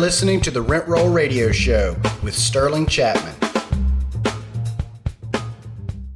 listening 0.00 0.40
to 0.40 0.50
the 0.50 0.62
Rent 0.62 0.88
Roll 0.88 1.10
Radio 1.10 1.52
Show 1.52 1.94
with 2.22 2.34
Sterling 2.34 2.86
Chapman. 2.86 3.34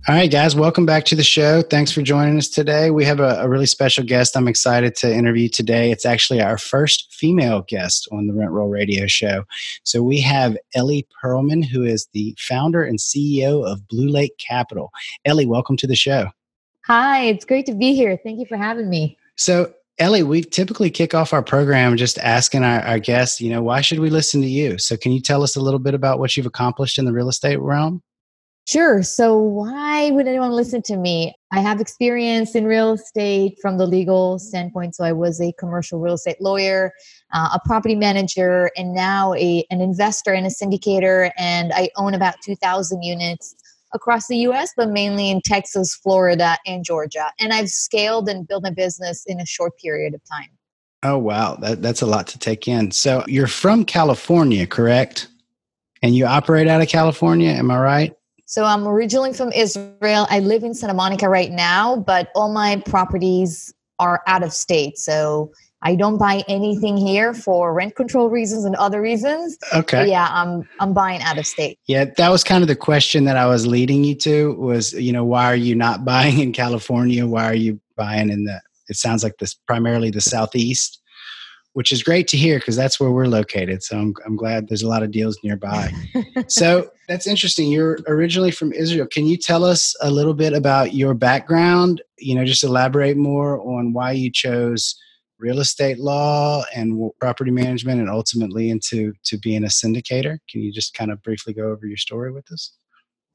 All 0.08 0.14
right, 0.14 0.30
guys, 0.30 0.56
welcome 0.56 0.86
back 0.86 1.04
to 1.04 1.14
the 1.14 1.22
show. 1.22 1.60
Thanks 1.60 1.92
for 1.92 2.00
joining 2.00 2.38
us 2.38 2.48
today. 2.48 2.90
We 2.90 3.04
have 3.04 3.20
a, 3.20 3.40
a, 3.40 3.48
really 3.48 3.66
special 3.66 4.02
guest 4.02 4.38
I'm 4.38 4.48
excited 4.48 4.96
to 4.96 5.14
interview 5.14 5.50
today. 5.50 5.90
It's 5.90 6.06
actually 6.06 6.40
our 6.40 6.56
first 6.56 7.12
female 7.12 7.66
guest 7.68 8.08
on 8.10 8.26
the 8.26 8.32
Rent 8.32 8.52
Roll 8.52 8.70
Radio 8.70 9.06
Show. 9.06 9.44
So 9.82 10.02
we 10.02 10.18
have 10.22 10.56
Ellie 10.74 11.06
Perlman, 11.22 11.62
who 11.62 11.82
is 11.82 12.08
the 12.14 12.34
founder 12.38 12.84
and 12.84 12.98
CEO 12.98 13.70
of 13.70 13.86
Blue 13.86 14.08
Lake 14.08 14.38
Capital. 14.38 14.92
Ellie, 15.26 15.46
welcome 15.46 15.76
to 15.76 15.86
the 15.86 15.96
show. 15.96 16.28
Hi, 16.86 17.24
it's 17.24 17.44
great 17.44 17.66
to 17.66 17.74
be 17.74 17.94
here. 17.94 18.18
Thank 18.24 18.38
you 18.38 18.46
for 18.46 18.56
having 18.56 18.88
me. 18.88 19.18
So, 19.36 19.74
Ellie, 19.98 20.24
we 20.24 20.42
typically 20.42 20.90
kick 20.90 21.14
off 21.14 21.32
our 21.32 21.42
program 21.42 21.96
just 21.96 22.18
asking 22.18 22.64
our, 22.64 22.80
our 22.80 22.98
guests, 22.98 23.40
you 23.40 23.48
know, 23.48 23.62
why 23.62 23.80
should 23.80 24.00
we 24.00 24.10
listen 24.10 24.40
to 24.40 24.48
you? 24.48 24.76
So, 24.76 24.96
can 24.96 25.12
you 25.12 25.20
tell 25.20 25.44
us 25.44 25.54
a 25.54 25.60
little 25.60 25.78
bit 25.78 25.94
about 25.94 26.18
what 26.18 26.36
you've 26.36 26.46
accomplished 26.46 26.98
in 26.98 27.04
the 27.04 27.12
real 27.12 27.28
estate 27.28 27.60
realm? 27.60 28.02
Sure. 28.66 29.04
So, 29.04 29.38
why 29.38 30.10
would 30.10 30.26
anyone 30.26 30.50
listen 30.50 30.82
to 30.86 30.96
me? 30.96 31.32
I 31.52 31.60
have 31.60 31.80
experience 31.80 32.56
in 32.56 32.64
real 32.64 32.94
estate 32.94 33.56
from 33.62 33.78
the 33.78 33.86
legal 33.86 34.40
standpoint. 34.40 34.96
So, 34.96 35.04
I 35.04 35.12
was 35.12 35.40
a 35.40 35.52
commercial 35.60 36.00
real 36.00 36.14
estate 36.14 36.40
lawyer, 36.40 36.92
uh, 37.32 37.50
a 37.54 37.60
property 37.64 37.94
manager, 37.94 38.72
and 38.76 38.94
now 38.94 39.34
a, 39.34 39.64
an 39.70 39.80
investor 39.80 40.32
and 40.32 40.44
a 40.44 40.50
syndicator. 40.50 41.30
And 41.38 41.72
I 41.72 41.90
own 41.96 42.14
about 42.14 42.34
2,000 42.42 43.00
units 43.02 43.54
across 43.94 44.26
the 44.26 44.36
US, 44.48 44.72
but 44.76 44.90
mainly 44.90 45.30
in 45.30 45.40
Texas, 45.40 45.94
Florida, 45.94 46.58
and 46.66 46.84
Georgia. 46.84 47.30
And 47.40 47.52
I've 47.52 47.70
scaled 47.70 48.28
and 48.28 48.46
built 48.46 48.64
my 48.64 48.70
business 48.70 49.24
in 49.26 49.40
a 49.40 49.46
short 49.46 49.72
period 49.78 50.14
of 50.14 50.20
time. 50.30 50.50
Oh, 51.02 51.18
wow. 51.18 51.56
That, 51.56 51.80
that's 51.80 52.02
a 52.02 52.06
lot 52.06 52.26
to 52.28 52.38
take 52.38 52.66
in. 52.66 52.90
So, 52.90 53.24
you're 53.28 53.46
from 53.46 53.84
California, 53.84 54.66
correct? 54.66 55.28
And 56.02 56.14
you 56.14 56.26
operate 56.26 56.68
out 56.68 56.82
of 56.82 56.88
California, 56.88 57.50
am 57.50 57.70
I 57.70 57.78
right? 57.78 58.16
So 58.46 58.64
I'm 58.64 58.86
originally 58.86 59.32
from 59.32 59.52
Israel. 59.52 60.26
I 60.28 60.40
live 60.40 60.64
in 60.64 60.74
Santa 60.74 60.94
Monica 60.94 61.28
right 61.28 61.50
now, 61.50 61.96
but 61.96 62.30
all 62.34 62.52
my 62.52 62.76
properties 62.84 63.72
are 63.98 64.22
out 64.26 64.42
of 64.42 64.52
state. 64.52 64.98
So 64.98 65.50
I 65.84 65.94
don't 65.94 66.16
buy 66.16 66.42
anything 66.48 66.96
here 66.96 67.34
for 67.34 67.74
rent 67.74 67.94
control 67.94 68.30
reasons 68.30 68.64
and 68.64 68.74
other 68.76 69.02
reasons. 69.02 69.58
Okay. 69.74 69.98
But 69.98 70.08
yeah, 70.08 70.28
I'm 70.30 70.66
I'm 70.80 70.94
buying 70.94 71.20
out 71.22 71.38
of 71.38 71.46
state. 71.46 71.78
Yeah, 71.86 72.06
that 72.16 72.30
was 72.30 72.42
kind 72.42 72.62
of 72.62 72.68
the 72.68 72.76
question 72.76 73.24
that 73.24 73.36
I 73.36 73.46
was 73.46 73.66
leading 73.66 74.02
you 74.02 74.14
to 74.16 74.54
was, 74.54 74.94
you 74.94 75.12
know, 75.12 75.24
why 75.24 75.44
are 75.44 75.56
you 75.56 75.74
not 75.74 76.04
buying 76.04 76.40
in 76.40 76.52
California? 76.52 77.26
Why 77.26 77.44
are 77.44 77.54
you 77.54 77.80
buying 77.96 78.30
in 78.30 78.44
the 78.44 78.60
it 78.88 78.96
sounds 78.96 79.22
like 79.22 79.38
this 79.38 79.54
primarily 79.54 80.10
the 80.10 80.20
southeast? 80.20 81.00
which 81.74 81.90
is 81.90 82.04
great 82.04 82.28
to 82.28 82.36
hear 82.36 82.60
because 82.60 82.76
that's 82.76 83.00
where 83.00 83.10
we're 83.10 83.26
located. 83.26 83.82
So 83.82 83.98
I'm, 83.98 84.14
I'm 84.24 84.36
glad 84.36 84.68
there's 84.68 84.84
a 84.84 84.88
lot 84.88 85.02
of 85.02 85.10
deals 85.10 85.36
nearby. 85.42 85.90
so 86.46 86.88
that's 87.08 87.26
interesting. 87.26 87.68
You're 87.68 87.98
originally 88.06 88.52
from 88.52 88.72
Israel. 88.72 89.08
Can 89.08 89.26
you 89.26 89.36
tell 89.36 89.64
us 89.64 89.94
a 90.00 90.08
little 90.08 90.34
bit 90.34 90.52
about 90.52 90.94
your 90.94 91.14
background? 91.14 92.00
You 92.16 92.36
know, 92.36 92.44
just 92.44 92.62
elaborate 92.62 93.16
more 93.16 93.58
on 93.58 93.92
why 93.92 94.12
you 94.12 94.30
chose 94.30 94.94
real 95.44 95.60
estate 95.60 95.98
law 95.98 96.64
and 96.74 97.10
property 97.20 97.50
management 97.50 98.00
and 98.00 98.08
ultimately 98.08 98.70
into 98.70 99.12
to 99.24 99.36
being 99.36 99.64
a 99.64 99.68
syndicator. 99.68 100.38
Can 100.48 100.62
you 100.62 100.72
just 100.72 100.94
kind 100.94 101.10
of 101.10 101.22
briefly 101.22 101.52
go 101.52 101.64
over 101.70 101.86
your 101.86 101.98
story 101.98 102.32
with 102.32 102.50
us? 102.50 102.72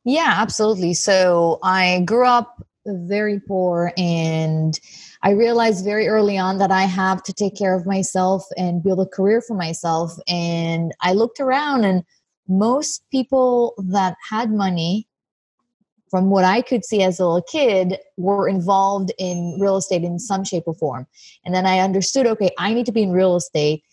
Yeah, 0.05 0.33
absolutely. 0.37 0.95
So 0.95 1.59
I 1.61 2.01
grew 2.07 2.25
up 2.25 2.65
very 2.87 3.39
poor 3.39 3.93
and 3.95 4.79
I 5.21 5.31
realized 5.31 5.85
very 5.85 6.07
early 6.07 6.37
on 6.37 6.57
that 6.57 6.71
I 6.71 6.83
have 6.83 7.21
to 7.23 7.33
take 7.33 7.55
care 7.55 7.75
of 7.75 7.85
myself 7.85 8.43
and 8.57 8.81
build 8.81 9.01
a 9.01 9.05
career 9.05 9.41
for 9.41 9.53
myself. 9.53 10.13
And 10.27 10.93
I 11.01 11.13
looked 11.13 11.39
around, 11.39 11.83
and 11.83 12.03
most 12.47 13.03
people 13.11 13.75
that 13.89 14.15
had 14.27 14.49
money, 14.49 15.08
from 16.09 16.29
what 16.29 16.45
I 16.45 16.61
could 16.61 16.85
see 16.85 17.03
as 17.03 17.19
a 17.19 17.25
little 17.25 17.41
kid, 17.41 17.97
were 18.17 18.47
involved 18.47 19.11
in 19.17 19.57
real 19.59 19.77
estate 19.77 20.03
in 20.03 20.19
some 20.19 20.43
shape 20.43 20.63
or 20.67 20.73
form. 20.73 21.07
And 21.45 21.53
then 21.53 21.65
I 21.65 21.79
understood 21.79 22.27
okay, 22.27 22.51
I 22.57 22.73
need 22.73 22.85
to 22.85 22.91
be 22.91 23.03
in 23.03 23.11
real 23.11 23.35
estate. 23.35 23.83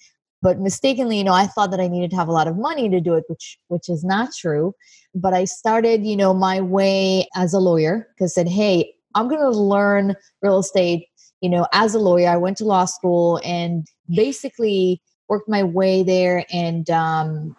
But 0.42 0.60
mistakenly, 0.60 1.18
you 1.18 1.24
know, 1.24 1.32
I 1.32 1.46
thought 1.46 1.70
that 1.70 1.80
I 1.80 1.88
needed 1.88 2.10
to 2.10 2.16
have 2.16 2.28
a 2.28 2.32
lot 2.32 2.46
of 2.46 2.56
money 2.56 2.88
to 2.90 3.00
do 3.00 3.14
it, 3.14 3.24
which 3.28 3.58
which 3.68 3.88
is 3.88 4.04
not 4.04 4.30
true. 4.38 4.74
But 5.14 5.34
I 5.34 5.44
started, 5.44 6.04
you 6.04 6.16
know, 6.16 6.34
my 6.34 6.60
way 6.60 7.28
as 7.34 7.52
a 7.52 7.58
lawyer 7.58 8.08
because 8.14 8.32
I 8.32 8.42
said, 8.42 8.48
hey, 8.48 8.92
I'm 9.14 9.28
going 9.28 9.40
to 9.40 9.50
learn 9.50 10.14
real 10.42 10.58
estate 10.58 11.08
you 11.40 11.50
know, 11.50 11.66
as 11.72 11.94
a 11.94 11.98
lawyer, 11.98 12.28
I 12.28 12.36
went 12.36 12.56
to 12.58 12.64
law 12.64 12.86
school 12.86 13.40
and 13.44 13.86
basically 14.08 15.02
worked 15.28 15.48
my 15.48 15.62
way 15.62 16.02
there 16.02 16.44
and 16.52 16.88
um, 16.90 17.56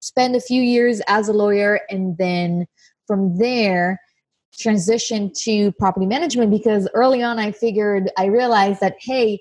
spent 0.00 0.36
a 0.36 0.40
few 0.40 0.62
years 0.62 1.00
as 1.06 1.28
a 1.28 1.32
lawyer. 1.32 1.80
And 1.90 2.16
then 2.18 2.66
from 3.10 3.38
there, 3.38 4.00
transition 4.56 5.32
to 5.42 5.72
property 5.72 6.06
management 6.06 6.50
because 6.50 6.88
early 6.94 7.22
on 7.22 7.38
I 7.38 7.50
figured, 7.50 8.08
I 8.16 8.26
realized 8.26 8.80
that, 8.80 8.94
hey, 9.00 9.40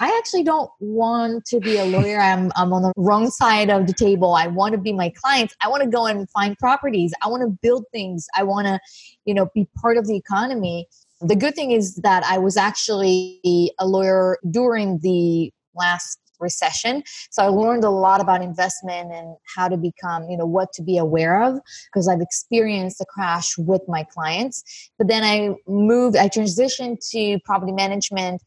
I 0.00 0.16
actually 0.16 0.44
don't 0.44 0.70
want 0.80 1.44
to 1.46 1.60
be 1.60 1.76
a 1.76 1.84
lawyer. 1.84 2.18
I'm, 2.20 2.50
I'm 2.56 2.72
on 2.72 2.82
the 2.82 2.92
wrong 2.96 3.30
side 3.30 3.68
of 3.68 3.86
the 3.86 3.92
table. 3.92 4.34
I 4.34 4.46
want 4.46 4.72
to 4.72 4.78
be 4.78 4.92
my 4.92 5.10
clients. 5.10 5.54
I 5.60 5.68
want 5.68 5.82
to 5.82 5.88
go 5.90 6.06
and 6.06 6.30
find 6.30 6.56
properties. 6.56 7.12
I 7.22 7.28
want 7.28 7.42
to 7.42 7.58
build 7.60 7.84
things. 7.92 8.26
I 8.34 8.44
want 8.44 8.68
to, 8.68 8.80
you 9.26 9.34
know, 9.34 9.50
be 9.54 9.68
part 9.82 9.98
of 9.98 10.06
the 10.06 10.16
economy 10.16 10.86
the 11.20 11.36
good 11.36 11.54
thing 11.54 11.70
is 11.70 11.96
that 11.96 12.24
I 12.24 12.38
was 12.38 12.56
actually 12.56 13.74
a 13.78 13.86
lawyer 13.86 14.38
during 14.50 15.00
the 15.00 15.52
last 15.74 16.18
recession. 16.40 17.02
So 17.30 17.42
i 17.42 17.46
learned 17.46 17.84
a 17.84 17.90
lot 17.90 18.20
about 18.20 18.42
investment 18.42 19.12
and 19.12 19.36
how 19.56 19.68
to 19.68 19.76
become 19.76 20.28
you 20.28 20.36
know 20.36 20.46
what 20.46 20.72
to 20.74 20.82
be 20.82 20.98
aware 20.98 21.42
of 21.42 21.60
because 21.86 22.08
i've 22.08 22.20
experienced 22.20 23.00
a 23.00 23.04
crash 23.04 23.56
with 23.58 23.82
my 23.88 24.04
clients. 24.04 24.90
But 24.98 25.08
then 25.08 25.22
i 25.24 25.54
moved 25.68 26.16
i 26.16 26.28
transitioned 26.28 26.98
to 27.10 27.38
property 27.44 27.72
management 27.72 28.42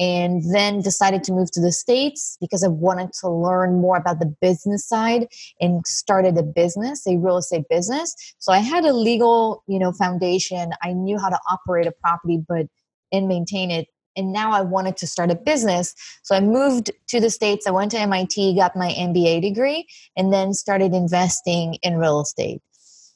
and 0.00 0.42
then 0.54 0.80
decided 0.80 1.24
to 1.24 1.32
move 1.32 1.50
to 1.50 1.60
the 1.60 1.72
states 1.72 2.36
because 2.40 2.62
i 2.62 2.68
wanted 2.68 3.10
to 3.20 3.28
learn 3.28 3.80
more 3.80 3.96
about 3.96 4.20
the 4.20 4.32
business 4.40 4.86
side 4.86 5.26
and 5.60 5.84
started 5.86 6.36
a 6.38 6.42
business 6.42 7.06
a 7.06 7.16
real 7.18 7.36
estate 7.38 7.64
business. 7.68 8.14
So 8.38 8.52
i 8.52 8.58
had 8.58 8.84
a 8.84 8.92
legal 8.92 9.62
you 9.66 9.78
know 9.78 9.92
foundation. 9.92 10.70
I 10.82 10.92
knew 10.92 11.18
how 11.18 11.28
to 11.28 11.38
operate 11.50 11.86
a 11.86 11.92
property 11.92 12.38
but 12.48 12.66
and 13.12 13.26
maintain 13.26 13.70
it 13.70 13.88
and 14.18 14.32
now 14.32 14.52
i 14.52 14.60
wanted 14.60 14.96
to 14.96 15.06
start 15.06 15.30
a 15.30 15.34
business 15.34 15.94
so 16.22 16.34
i 16.34 16.40
moved 16.40 16.90
to 17.06 17.20
the 17.20 17.30
states 17.30 17.66
i 17.66 17.70
went 17.70 17.90
to 17.90 18.06
mit 18.06 18.56
got 18.56 18.76
my 18.76 18.90
mba 18.98 19.40
degree 19.40 19.86
and 20.16 20.32
then 20.32 20.52
started 20.52 20.92
investing 20.92 21.74
in 21.82 21.96
real 21.96 22.20
estate 22.20 22.60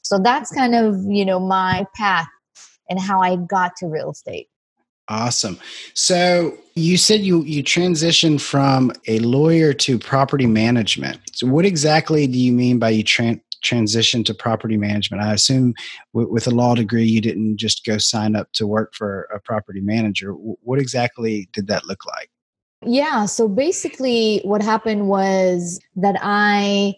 so 0.02 0.18
that's 0.18 0.50
kind 0.52 0.74
of 0.74 1.04
you 1.06 1.24
know 1.24 1.40
my 1.40 1.86
path 1.94 2.28
and 2.88 3.00
how 3.00 3.20
i 3.20 3.36
got 3.36 3.76
to 3.76 3.86
real 3.86 4.10
estate 4.10 4.48
Awesome. 5.08 5.58
So 5.94 6.56
you 6.74 6.96
said 6.96 7.20
you 7.20 7.42
you 7.42 7.62
transitioned 7.62 8.40
from 8.40 8.92
a 9.08 9.18
lawyer 9.18 9.72
to 9.74 9.98
property 9.98 10.46
management. 10.46 11.20
So 11.32 11.48
what 11.48 11.66
exactly 11.66 12.26
do 12.26 12.38
you 12.38 12.52
mean 12.52 12.78
by 12.78 12.90
you 12.90 13.02
tra- 13.02 13.40
transition 13.62 14.24
to 14.24 14.34
property 14.34 14.76
management? 14.76 15.22
I 15.22 15.32
assume 15.32 15.74
w- 16.14 16.30
with 16.32 16.46
a 16.46 16.50
law 16.50 16.74
degree 16.74 17.04
you 17.04 17.20
didn't 17.20 17.56
just 17.56 17.84
go 17.84 17.98
sign 17.98 18.36
up 18.36 18.52
to 18.52 18.66
work 18.66 18.94
for 18.94 19.28
a 19.34 19.40
property 19.40 19.80
manager. 19.80 20.32
W- 20.32 20.56
what 20.62 20.78
exactly 20.78 21.48
did 21.52 21.66
that 21.68 21.86
look 21.86 22.04
like? 22.06 22.30
Yeah, 22.84 23.26
so 23.26 23.48
basically 23.48 24.40
what 24.44 24.62
happened 24.62 25.08
was 25.08 25.80
that 25.96 26.16
I 26.20 26.94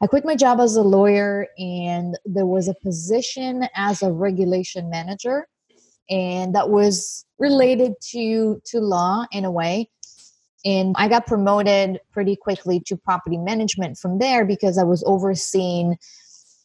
I 0.00 0.06
quit 0.06 0.24
my 0.24 0.36
job 0.36 0.60
as 0.60 0.76
a 0.76 0.82
lawyer 0.82 1.46
and 1.58 2.18
there 2.24 2.46
was 2.46 2.68
a 2.68 2.74
position 2.82 3.66
as 3.74 4.02
a 4.02 4.12
regulation 4.12 4.90
manager 4.90 5.46
and 6.10 6.54
that 6.54 6.70
was 6.70 7.24
related 7.38 7.92
to 8.12 8.60
to 8.66 8.80
law 8.80 9.26
in 9.32 9.44
a 9.44 9.50
way 9.50 9.88
and 10.66 10.94
i 10.98 11.08
got 11.08 11.26
promoted 11.26 11.98
pretty 12.12 12.36
quickly 12.36 12.78
to 12.80 12.96
property 12.96 13.38
management 13.38 13.96
from 13.96 14.18
there 14.18 14.44
because 14.44 14.76
i 14.76 14.84
was 14.84 15.02
overseeing 15.06 15.96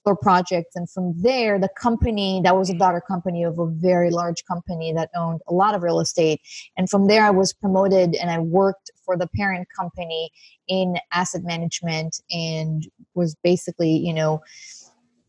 for 0.03 0.15
projects. 0.15 0.75
And 0.75 0.89
from 0.89 1.13
there 1.21 1.59
the 1.59 1.69
company 1.69 2.42
that 2.44 2.56
was 2.56 2.69
a 2.69 2.77
daughter 2.77 3.01
company 3.01 3.44
of 3.44 3.59
a 3.59 3.68
very 3.68 4.09
large 4.09 4.44
company 4.45 4.94
that 4.94 5.09
owned 5.15 5.42
a 5.48 5.53
lot 5.53 5.75
of 5.75 5.83
real 5.83 6.00
estate. 6.00 6.42
And 6.77 6.89
from 6.89 7.07
there 7.07 7.24
i 7.24 7.30
was 7.30 7.53
promoted 7.53 8.15
and 8.15 8.30
i 8.30 8.39
worked 8.39 8.92
for 9.06 9.18
the 9.18 9.27
parent 9.36 9.68
company 9.75 10.31
in 10.68 10.97
asset 11.12 11.44
management 11.44 12.21
and 12.31 12.88
was 13.13 13.36
basically 13.44 13.92
you 13.92 14.13
know 14.13 14.42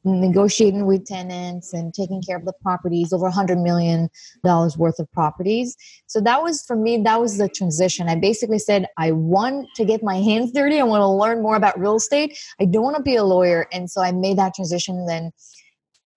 negotiating 0.05 0.85
with 0.87 1.05
tenants 1.07 1.73
and 1.73 1.95
taking 1.95 2.21
care 2.23 2.37
of 2.37 2.45
the 2.45 2.53
properties 2.63 3.13
over 3.13 3.31
hundred 3.31 3.59
million 3.59 4.11
dollars 4.45 4.77
worth 4.77 4.99
of 4.99 5.11
properties 5.13 5.77
so 6.07 6.21
that 6.21 6.43
was 6.43 6.65
for 6.67 6.75
me 6.75 6.99
that 6.99 7.21
was 7.21 7.39
the 7.39 7.49
transition 7.49 8.09
i 8.09 8.15
basically 8.17 8.59
said 8.59 8.87
i 8.99 9.13
want 9.13 9.67
to 9.77 9.85
get 9.85 10.03
my 10.03 10.17
hands 10.17 10.51
dirty 10.53 10.81
i 10.81 10.83
want 10.83 11.01
to 11.01 11.07
learn 11.07 11.41
more 11.41 11.55
about 11.55 11.79
real 11.79 11.97
estate 11.97 12.37
i 12.61 12.65
don't 12.65 12.83
want 12.83 12.97
to 12.97 13.03
be 13.03 13.15
a 13.15 13.25
lawyer 13.25 13.67
and 13.73 13.91
so 13.91 14.01
i 14.01 14.11
made 14.11 14.37
that 14.37 14.55
transition 14.55 15.07
then 15.07 15.31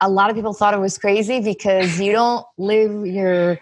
a 0.02 0.10
lot 0.10 0.30
of 0.30 0.36
people 0.36 0.54
thought 0.54 0.74
it 0.74 0.80
was 0.80 0.98
crazy 0.98 1.40
because 1.40 2.00
you 2.00 2.12
don't 2.12 2.46
live 2.58 3.06
your 3.06 3.60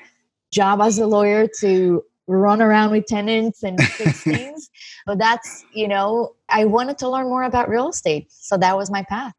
job 0.52 0.82
as 0.82 0.98
a 1.00 1.06
lawyer 1.06 1.48
to 1.60 2.04
run 2.28 2.62
around 2.62 2.92
with 2.92 3.06
tenants 3.06 3.64
and 3.64 3.82
fix 3.82 4.22
things. 4.24 4.70
But 5.06 5.18
that's, 5.18 5.66
you 5.74 5.88
know, 5.88 6.36
I 6.50 6.66
wanted 6.66 6.98
to 7.00 7.10
learn 7.10 7.28
more 7.28 7.44
about 7.44 7.70
real 7.70 7.90
estate. 7.90 8.28
So 8.30 8.58
that 8.58 8.78
was 8.78 8.90
my 8.90 9.04
path. 9.04 9.34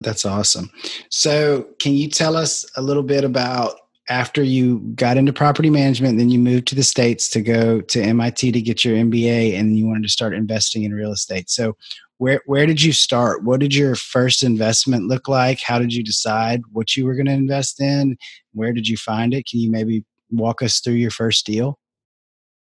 That's 0.00 0.24
awesome. 0.24 0.70
So, 1.10 1.66
can 1.78 1.92
you 1.92 2.08
tell 2.08 2.36
us 2.36 2.64
a 2.76 2.82
little 2.82 3.02
bit 3.02 3.22
about 3.22 3.74
after 4.08 4.42
you 4.42 4.80
got 4.96 5.16
into 5.16 5.32
property 5.32 5.70
management, 5.70 6.18
then 6.18 6.30
you 6.30 6.38
moved 6.38 6.66
to 6.68 6.74
the 6.74 6.82
States 6.82 7.28
to 7.30 7.40
go 7.40 7.80
to 7.80 8.02
MIT 8.02 8.50
to 8.50 8.60
get 8.60 8.84
your 8.84 8.96
MBA 8.96 9.56
and 9.58 9.78
you 9.78 9.86
wanted 9.86 10.02
to 10.02 10.08
start 10.08 10.34
investing 10.34 10.82
in 10.82 10.92
real 10.92 11.12
estate. 11.12 11.50
So, 11.50 11.76
where, 12.18 12.42
where 12.44 12.66
did 12.66 12.82
you 12.82 12.92
start? 12.92 13.44
What 13.44 13.60
did 13.60 13.74
your 13.74 13.94
first 13.94 14.42
investment 14.42 15.06
look 15.06 15.28
like? 15.28 15.60
How 15.60 15.78
did 15.78 15.94
you 15.94 16.02
decide 16.02 16.60
what 16.72 16.94
you 16.94 17.06
were 17.06 17.14
going 17.14 17.26
to 17.26 17.32
invest 17.32 17.80
in? 17.80 18.16
Where 18.52 18.72
did 18.72 18.88
you 18.88 18.96
find 18.96 19.32
it? 19.32 19.46
Can 19.46 19.60
you 19.60 19.70
maybe 19.70 20.04
walk 20.30 20.60
us 20.60 20.80
through 20.80 20.94
your 20.94 21.10
first 21.10 21.46
deal? 21.46 21.78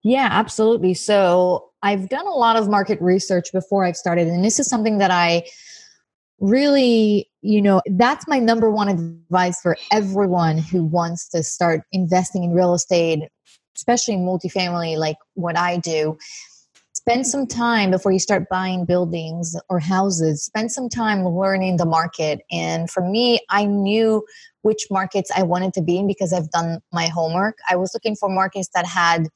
Yeah, 0.02 0.29
absolutely. 0.31 0.94
So, 0.94 1.70
I've 1.82 2.08
done 2.08 2.26
a 2.26 2.34
lot 2.34 2.56
of 2.56 2.69
market 2.69 3.00
research 3.00 3.50
before 3.52 3.84
I've 3.84 3.96
started, 3.96 4.29
and 4.29 4.44
this 4.44 4.61
is 4.61 4.69
something 4.69 4.99
that 4.99 5.11
I 5.11 5.44
really, 6.42 7.30
you 7.40 7.62
know, 7.62 7.80
that's 7.86 8.26
my 8.26 8.40
number 8.40 8.68
one 8.68 8.88
advice 8.88 9.60
for 9.60 9.76
everyone 9.92 10.58
who 10.58 10.84
wants 10.84 11.28
to 11.28 11.42
start 11.42 11.82
investing 11.92 12.42
in 12.42 12.52
real 12.52 12.74
estate, 12.74 13.22
especially 13.76 14.16
multifamily, 14.16 14.98
like 14.98 15.16
what 15.34 15.56
I 15.56 15.78
do. 15.78 16.18
Spend 16.94 17.26
some 17.26 17.46
time 17.46 17.90
before 17.90 18.12
you 18.12 18.18
start 18.18 18.48
buying 18.50 18.84
buildings 18.84 19.56
or 19.70 19.78
houses. 19.78 20.44
Spend 20.44 20.70
some 20.70 20.88
time 20.88 21.24
learning 21.24 21.76
the 21.76 21.86
market. 21.86 22.42
And 22.50 22.90
for 22.90 23.08
me, 23.08 23.40
I 23.48 23.64
knew 23.64 24.24
which 24.62 24.86
markets 24.90 25.30
I 25.34 25.44
wanted 25.44 25.72
to 25.74 25.82
be 25.82 25.96
in 25.98 26.06
because 26.06 26.32
I've 26.32 26.50
done 26.50 26.80
my 26.92 27.06
homework. 27.06 27.56
I 27.70 27.76
was 27.76 27.92
looking 27.94 28.16
for 28.16 28.28
markets 28.28 28.68
that 28.74 28.86
had 28.86 29.28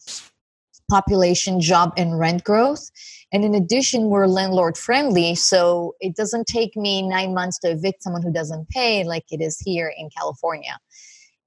population, 0.91 1.61
job, 1.61 1.93
and 1.97 2.19
rent 2.19 2.45
growth. 2.45 2.91
And 3.33 3.45
in 3.45 3.55
addition, 3.55 4.05
we're 4.05 4.27
landlord 4.27 4.79
friendly. 4.79 5.35
So 5.35 5.95
it 6.01 6.15
doesn't 6.15 6.47
take 6.47 6.77
me 6.77 7.03
nine 7.03 7.35
months 7.35 7.59
to 7.61 7.71
evict 7.71 8.03
someone 8.03 8.23
who 8.23 8.33
doesn't 8.33 8.69
pay 8.69 9.05
like 9.05 9.25
it 9.31 9.41
is 9.41 9.59
here 9.59 9.93
in 9.97 10.11
California. 10.17 10.79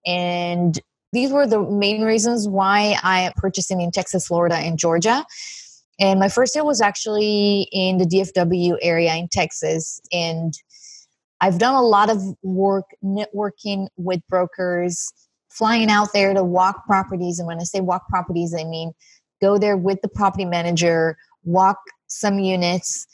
And 0.05 0.79
these 1.11 1.31
were 1.31 1.47
the 1.47 1.61
main 1.61 2.03
reasons 2.03 2.47
why 2.47 2.97
I 3.01 3.31
purchased 3.35 3.71
in 3.71 3.91
Texas, 3.91 4.27
Florida, 4.27 4.55
and 4.55 4.77
Georgia. 4.77 5.25
And 5.99 6.19
my 6.19 6.29
first 6.29 6.53
deal 6.53 6.65
was 6.65 6.81
actually 6.81 7.67
in 7.71 7.97
the 7.97 8.05
DFW 8.05 8.77
area 8.81 9.15
in 9.15 9.27
Texas. 9.27 9.99
And 10.11 10.53
I've 11.41 11.57
done 11.57 11.75
a 11.75 11.81
lot 11.81 12.09
of 12.09 12.21
work 12.43 12.85
networking 13.03 13.87
with 13.97 14.21
brokers, 14.29 15.11
flying 15.49 15.89
out 15.89 16.09
there 16.13 16.33
to 16.33 16.43
walk 16.43 16.85
properties. 16.85 17.39
And 17.39 17.47
when 17.47 17.59
I 17.59 17.63
say 17.63 17.79
walk 17.79 18.07
properties, 18.07 18.53
I 18.53 18.63
mean 18.63 18.93
go 19.41 19.57
there 19.57 19.77
with 19.77 20.01
the 20.01 20.09
property 20.09 20.45
manager, 20.45 21.17
walk 21.43 21.77
some 22.07 22.39
units, 22.39 23.07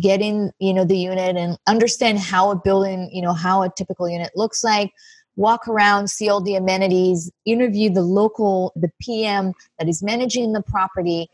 get 0.00 0.20
in, 0.20 0.52
you 0.58 0.72
know, 0.72 0.84
the 0.84 0.98
unit 0.98 1.36
and 1.36 1.58
understand 1.66 2.18
how 2.18 2.50
a 2.50 2.56
building, 2.56 3.10
you 3.12 3.22
know, 3.22 3.32
how 3.32 3.62
a 3.62 3.70
typical 3.70 4.08
unit 4.08 4.30
looks 4.36 4.62
like, 4.62 4.92
walk 5.36 5.68
around, 5.68 6.10
see 6.10 6.28
all 6.28 6.40
the 6.40 6.56
amenities, 6.56 7.30
interview 7.46 7.90
the 7.90 8.02
local, 8.02 8.72
the 8.76 8.90
PM 9.00 9.52
that 9.78 9.88
is 9.88 10.02
managing 10.02 10.52
the 10.52 10.62
property, 10.62 11.30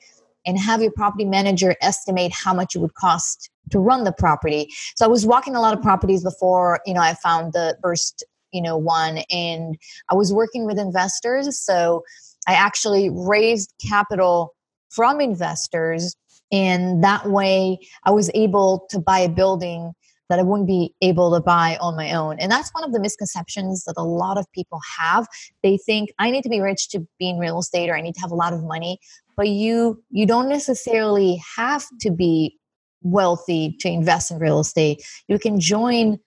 and 0.47 0.59
have 0.59 0.83
your 0.83 0.93
property 0.93 1.25
manager 1.25 1.75
estimate 1.81 2.33
how 2.33 2.53
much 2.53 2.77
it 2.77 2.79
would 2.79 2.95
cost 2.95 3.51
to 3.71 3.79
run 3.79 4.05
the 4.05 4.13
property. 4.13 4.69
So 4.95 5.05
I 5.05 5.09
was 5.09 5.27
walking 5.27 5.57
a 5.57 5.61
lot 5.61 5.77
of 5.77 5.83
properties 5.83 6.23
before, 6.23 6.81
you 6.85 6.93
know, 6.93 7.01
I 7.01 7.15
found 7.15 7.55
the 7.55 7.77
first, 7.83 8.25
you 8.53 8.61
know, 8.61 8.77
one 8.77 9.21
and 9.31 9.79
I 10.11 10.15
was 10.15 10.35
working 10.35 10.67
with 10.67 10.79
investors. 10.79 11.59
So 11.59 12.05
I 12.47 12.53
actually 12.53 13.09
raised 13.11 13.73
capital 13.87 14.55
from 14.95 15.21
investors. 15.21 16.17
And 16.53 17.03
that 17.03 17.27
way 17.31 17.79
I 18.05 18.11
was 18.11 18.31
able 18.35 18.87
to 18.91 18.99
buy 18.99 19.21
a 19.21 19.29
building 19.29 19.93
that 20.31 20.39
I 20.39 20.43
wouldn't 20.43 20.67
be 20.67 20.95
able 21.03 21.35
to 21.35 21.41
buy 21.41 21.77
on 21.81 21.97
my 21.97 22.13
own. 22.13 22.39
And 22.39 22.51
that's 22.51 22.71
one 22.71 22.85
of 22.85 22.93
the 22.93 23.01
misconceptions 23.01 23.85
that 23.85 23.95
a 23.97 24.03
lot 24.03 24.39
of 24.39 24.51
people 24.53 24.81
have. 24.99 25.27
They 25.63 25.77
think 25.77 26.11
I 26.19 26.31
need 26.31 26.43
to 26.43 26.49
be 26.49 26.61
rich 26.61 26.89
to 26.91 27.07
be 27.19 27.29
in 27.29 27.39
real 27.39 27.59
estate 27.59 27.91
or 27.91 27.97
I 27.97 28.01
need 28.01 28.15
to 28.15 28.21
have 28.21 28.31
a 28.31 28.37
lot 28.37 28.53
of 28.53 28.63
money, 28.63 28.99
but 29.37 29.49
you 29.49 30.03
you 30.11 30.27
don't 30.27 30.49
necessarily 30.49 31.43
have 31.57 31.87
to 32.01 32.11
be 32.11 32.59
wealthy 33.03 33.77
to 33.81 33.89
invest 33.89 34.31
in 34.31 34.39
real 34.39 34.61
estate. 34.61 35.05
You 35.29 35.39
can 35.39 35.61
join 35.61 36.19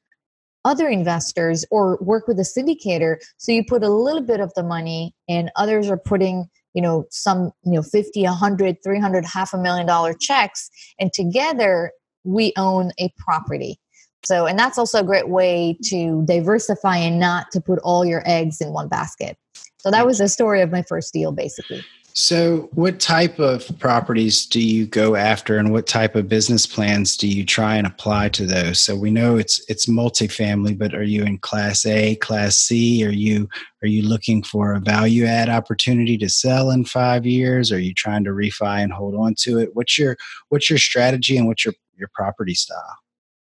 other 0.67 0.87
investors 0.87 1.65
or 1.71 1.97
work 2.01 2.27
with 2.27 2.39
a 2.39 2.43
syndicator 2.43 3.17
so 3.37 3.51
you 3.51 3.63
put 3.63 3.83
a 3.83 3.89
little 3.89 4.21
bit 4.21 4.39
of 4.39 4.53
the 4.55 4.63
money 4.63 5.15
and 5.27 5.49
others 5.55 5.89
are 5.89 5.97
putting 5.97 6.47
you 6.73 6.81
know 6.81 7.05
some 7.09 7.51
you 7.63 7.73
know 7.73 7.81
50 7.81 8.23
100 8.23 8.77
300 8.83 9.25
half 9.25 9.53
a 9.53 9.57
million 9.57 9.87
dollar 9.87 10.13
checks 10.13 10.69
and 10.99 11.11
together 11.13 11.91
we 12.27 12.53
own 12.57 12.91
a 12.99 13.11
property. 13.17 13.79
So 14.25 14.45
and 14.45 14.59
that's 14.59 14.77
also 14.77 14.99
a 14.99 15.03
great 15.03 15.29
way 15.29 15.77
to 15.85 16.23
diversify 16.25 16.97
and 16.97 17.19
not 17.19 17.47
to 17.51 17.61
put 17.61 17.79
all 17.79 18.05
your 18.05 18.21
eggs 18.25 18.59
in 18.61 18.73
one 18.73 18.89
basket. 18.89 19.37
So 19.77 19.89
that 19.91 20.05
was 20.05 20.17
the 20.17 20.27
story 20.27 20.61
of 20.61 20.71
my 20.71 20.81
first 20.81 21.13
deal 21.13 21.31
basically 21.31 21.83
so, 22.19 22.67
what 22.73 22.99
type 22.99 23.37
of 23.37 23.77
properties 23.77 24.47
do 24.47 24.59
you 24.59 24.87
go 24.87 25.15
after, 25.15 25.59
and 25.59 25.71
what 25.71 25.85
type 25.85 26.15
of 26.15 26.27
business 26.27 26.65
plans 26.65 27.15
do 27.15 27.27
you 27.27 27.45
try 27.45 27.75
and 27.75 27.85
apply 27.85 28.29
to 28.29 28.47
those? 28.47 28.81
So, 28.81 28.95
we 28.95 29.11
know 29.11 29.37
it's 29.37 29.63
it's 29.69 29.85
multifamily, 29.85 30.79
but 30.79 30.95
are 30.95 31.03
you 31.03 31.21
in 31.21 31.37
Class 31.37 31.85
A, 31.85 32.15
Class 32.15 32.57
C? 32.57 33.05
Are 33.05 33.11
you 33.11 33.47
are 33.83 33.87
you 33.87 34.01
looking 34.01 34.41
for 34.41 34.73
a 34.73 34.79
value 34.79 35.25
add 35.25 35.47
opportunity 35.47 36.17
to 36.17 36.27
sell 36.27 36.71
in 36.71 36.85
five 36.85 37.23
years? 37.23 37.71
Are 37.71 37.79
you 37.79 37.93
trying 37.93 38.23
to 38.23 38.31
refi 38.31 38.81
and 38.81 38.91
hold 38.91 39.13
on 39.13 39.35
to 39.41 39.59
it? 39.59 39.75
What's 39.75 39.99
your 39.99 40.17
what's 40.49 40.71
your 40.71 40.79
strategy 40.79 41.37
and 41.37 41.45
what's 41.45 41.65
your 41.65 41.75
your 41.97 42.09
property 42.15 42.55
style? 42.55 42.97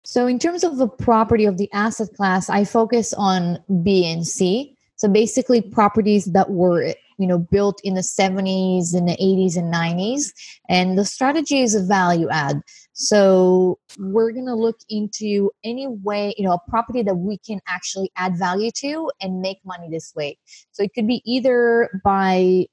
So, 0.05 0.27
in 0.27 0.39
terms 0.39 0.65
of 0.65 0.79
the 0.79 0.89
property 0.89 1.45
of 1.45 1.59
the 1.59 1.71
asset 1.75 2.09
class, 2.17 2.49
I 2.49 2.65
focus 2.65 3.13
on 3.13 3.63
B 3.83 4.11
and 4.11 4.27
C. 4.27 4.79
So 4.97 5.09
basically, 5.09 5.61
properties 5.61 6.27
that 6.27 6.51
were 6.51 6.95
you 7.19 7.27
know 7.27 7.39
built 7.39 7.81
in 7.85 7.95
the 7.95 8.01
70s 8.01 8.95
and 8.95 9.09
the 9.09 9.17
80s 9.17 9.57
and 9.57 9.73
90s 9.73 10.33
and 10.69 10.99
the 10.99 11.05
strategy 11.05 11.63
is 11.63 11.75
a 11.75 11.83
value 11.83 12.29
add. 12.31 12.61
So 12.93 13.79
we're 13.99 14.33
going 14.33 14.47
to 14.47 14.55
look 14.55 14.79
into 14.89 15.51
any 15.65 15.87
way 15.87 16.35
you 16.37 16.45
know 16.45 16.53
a 16.53 16.71
property 16.71 17.03
that 17.03 17.15
we 17.15 17.39
can 17.39 17.61
actually 17.69 18.11
add 18.17 18.37
value 18.39 18.71
to 18.77 19.11
and 19.21 19.41
make 19.41 19.59
money 19.65 19.89
this 19.91 20.13
way. 20.15 20.39
So 20.73 20.83
it 20.83 20.93
could 20.95 21.07
be 21.07 21.23
either 21.25 22.01
by 22.05 22.67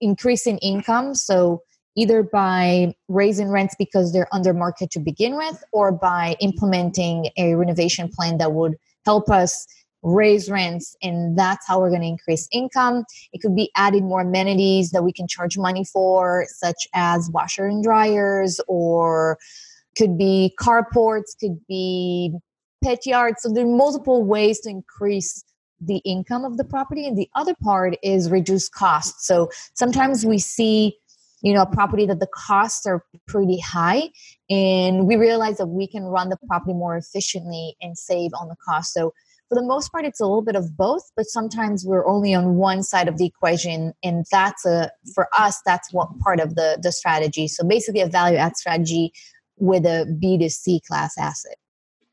increasing 0.00 0.58
income 0.58 1.14
so 1.14 1.62
either 1.98 2.22
by 2.22 2.94
raising 3.08 3.48
rents 3.48 3.74
because 3.76 4.12
they're 4.12 4.32
under 4.32 4.54
market 4.54 4.88
to 4.92 5.00
begin 5.00 5.36
with 5.36 5.64
or 5.72 5.90
by 5.90 6.36
implementing 6.40 7.28
a 7.36 7.56
renovation 7.56 8.08
plan 8.08 8.38
that 8.38 8.52
would 8.52 8.76
help 9.04 9.28
us 9.28 9.66
raise 10.02 10.50
rents 10.50 10.96
and 11.02 11.36
that's 11.36 11.66
how 11.66 11.80
we're 11.80 11.90
going 11.90 12.02
to 12.02 12.06
increase 12.06 12.48
income. 12.52 13.04
It 13.32 13.40
could 13.40 13.56
be 13.56 13.70
adding 13.76 14.04
more 14.04 14.20
amenities 14.20 14.90
that 14.90 15.02
we 15.02 15.12
can 15.12 15.26
charge 15.26 15.58
money 15.58 15.84
for 15.84 16.46
such 16.48 16.86
as 16.94 17.30
washer 17.32 17.66
and 17.66 17.82
dryers 17.82 18.60
or 18.68 19.38
could 19.96 20.16
be 20.16 20.54
carports 20.60 21.36
could 21.40 21.58
be 21.66 22.32
pet 22.82 23.04
yards. 23.04 23.42
So 23.42 23.52
there 23.52 23.64
are 23.64 23.76
multiple 23.76 24.24
ways 24.24 24.60
to 24.60 24.70
increase 24.70 25.44
the 25.80 25.98
income 25.98 26.44
of 26.44 26.56
the 26.56 26.64
property 26.64 27.06
and 27.06 27.16
the 27.16 27.28
other 27.34 27.54
part 27.62 27.96
is 28.02 28.30
reduce 28.30 28.68
costs. 28.68 29.26
So 29.26 29.50
sometimes 29.74 30.24
we 30.24 30.38
see 30.38 30.96
you 31.42 31.54
know 31.54 31.62
a 31.62 31.66
property 31.66 32.04
that 32.06 32.18
the 32.18 32.28
costs 32.34 32.84
are 32.84 33.04
pretty 33.28 33.60
high 33.60 34.10
and 34.50 35.06
we 35.06 35.16
realize 35.16 35.58
that 35.58 35.68
we 35.68 35.86
can 35.86 36.02
run 36.02 36.30
the 36.30 36.36
property 36.48 36.72
more 36.72 36.96
efficiently 36.96 37.76
and 37.80 37.96
save 37.96 38.30
on 38.40 38.48
the 38.48 38.56
cost. 38.64 38.92
So 38.92 39.12
for 39.48 39.54
the 39.54 39.62
most 39.62 39.90
part 39.90 40.04
it's 40.04 40.20
a 40.20 40.24
little 40.24 40.42
bit 40.42 40.56
of 40.56 40.76
both 40.76 41.10
but 41.16 41.26
sometimes 41.26 41.84
we're 41.84 42.06
only 42.06 42.34
on 42.34 42.56
one 42.56 42.82
side 42.82 43.08
of 43.08 43.18
the 43.18 43.26
equation 43.26 43.92
and 44.02 44.24
that's 44.30 44.64
a 44.66 44.90
for 45.14 45.28
us 45.36 45.60
that's 45.64 45.92
what 45.92 46.08
part 46.20 46.40
of 46.40 46.54
the 46.54 46.78
the 46.82 46.92
strategy 46.92 47.48
so 47.48 47.66
basically 47.66 48.00
a 48.00 48.06
value 48.06 48.36
add 48.36 48.56
strategy 48.56 49.12
with 49.56 49.84
a 49.84 50.06
b2c 50.22 50.80
class 50.86 51.16
asset 51.18 51.56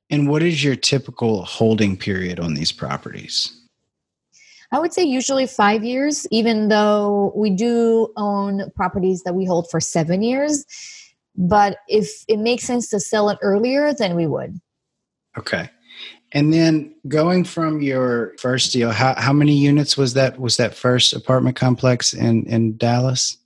and 0.10 0.30
what 0.30 0.44
is 0.44 0.64
your 0.64 0.76
typical 0.76 1.44
holding 1.44 1.98
period 1.98 2.40
on 2.40 2.54
these 2.54 2.72
properties 2.72 3.62
I 4.72 4.80
would 4.80 4.94
say 4.94 5.04
usually 5.04 5.48
five 5.48 5.84
years, 5.86 6.28
even 6.32 6.68
though 6.68 7.32
we 7.36 7.50
do 7.52 8.12
own 8.18 8.72
properties 8.76 9.24
that 9.24 9.34
we 9.34 9.46
hold 9.46 9.70
for 9.70 9.80
seven 9.80 10.22
years. 10.22 10.66
But 11.38 11.78
if 11.88 12.10
it 12.28 12.40
makes 12.40 12.64
sense 12.64 12.90
to 12.90 13.00
sell 13.00 13.30
it 13.30 13.38
earlier, 13.42 13.94
then 13.94 14.16
we 14.16 14.28
would. 14.28 14.60
Okay. 15.38 15.70
And 16.36 16.54
then 16.54 16.94
going 17.08 17.46
from 17.46 17.82
your 17.82 18.34
first 18.38 18.74
deal, 18.74 18.92
how, 18.92 19.16
how 19.16 19.32
many 19.32 19.54
units 19.54 19.96
was 19.96 20.14
that? 20.16 20.38
Was 20.38 20.58
that 20.58 20.76
first 20.76 21.14
apartment 21.14 21.56
complex 21.56 22.14
in, 22.14 22.46
in 22.48 22.76
Dallas? 22.76 23.38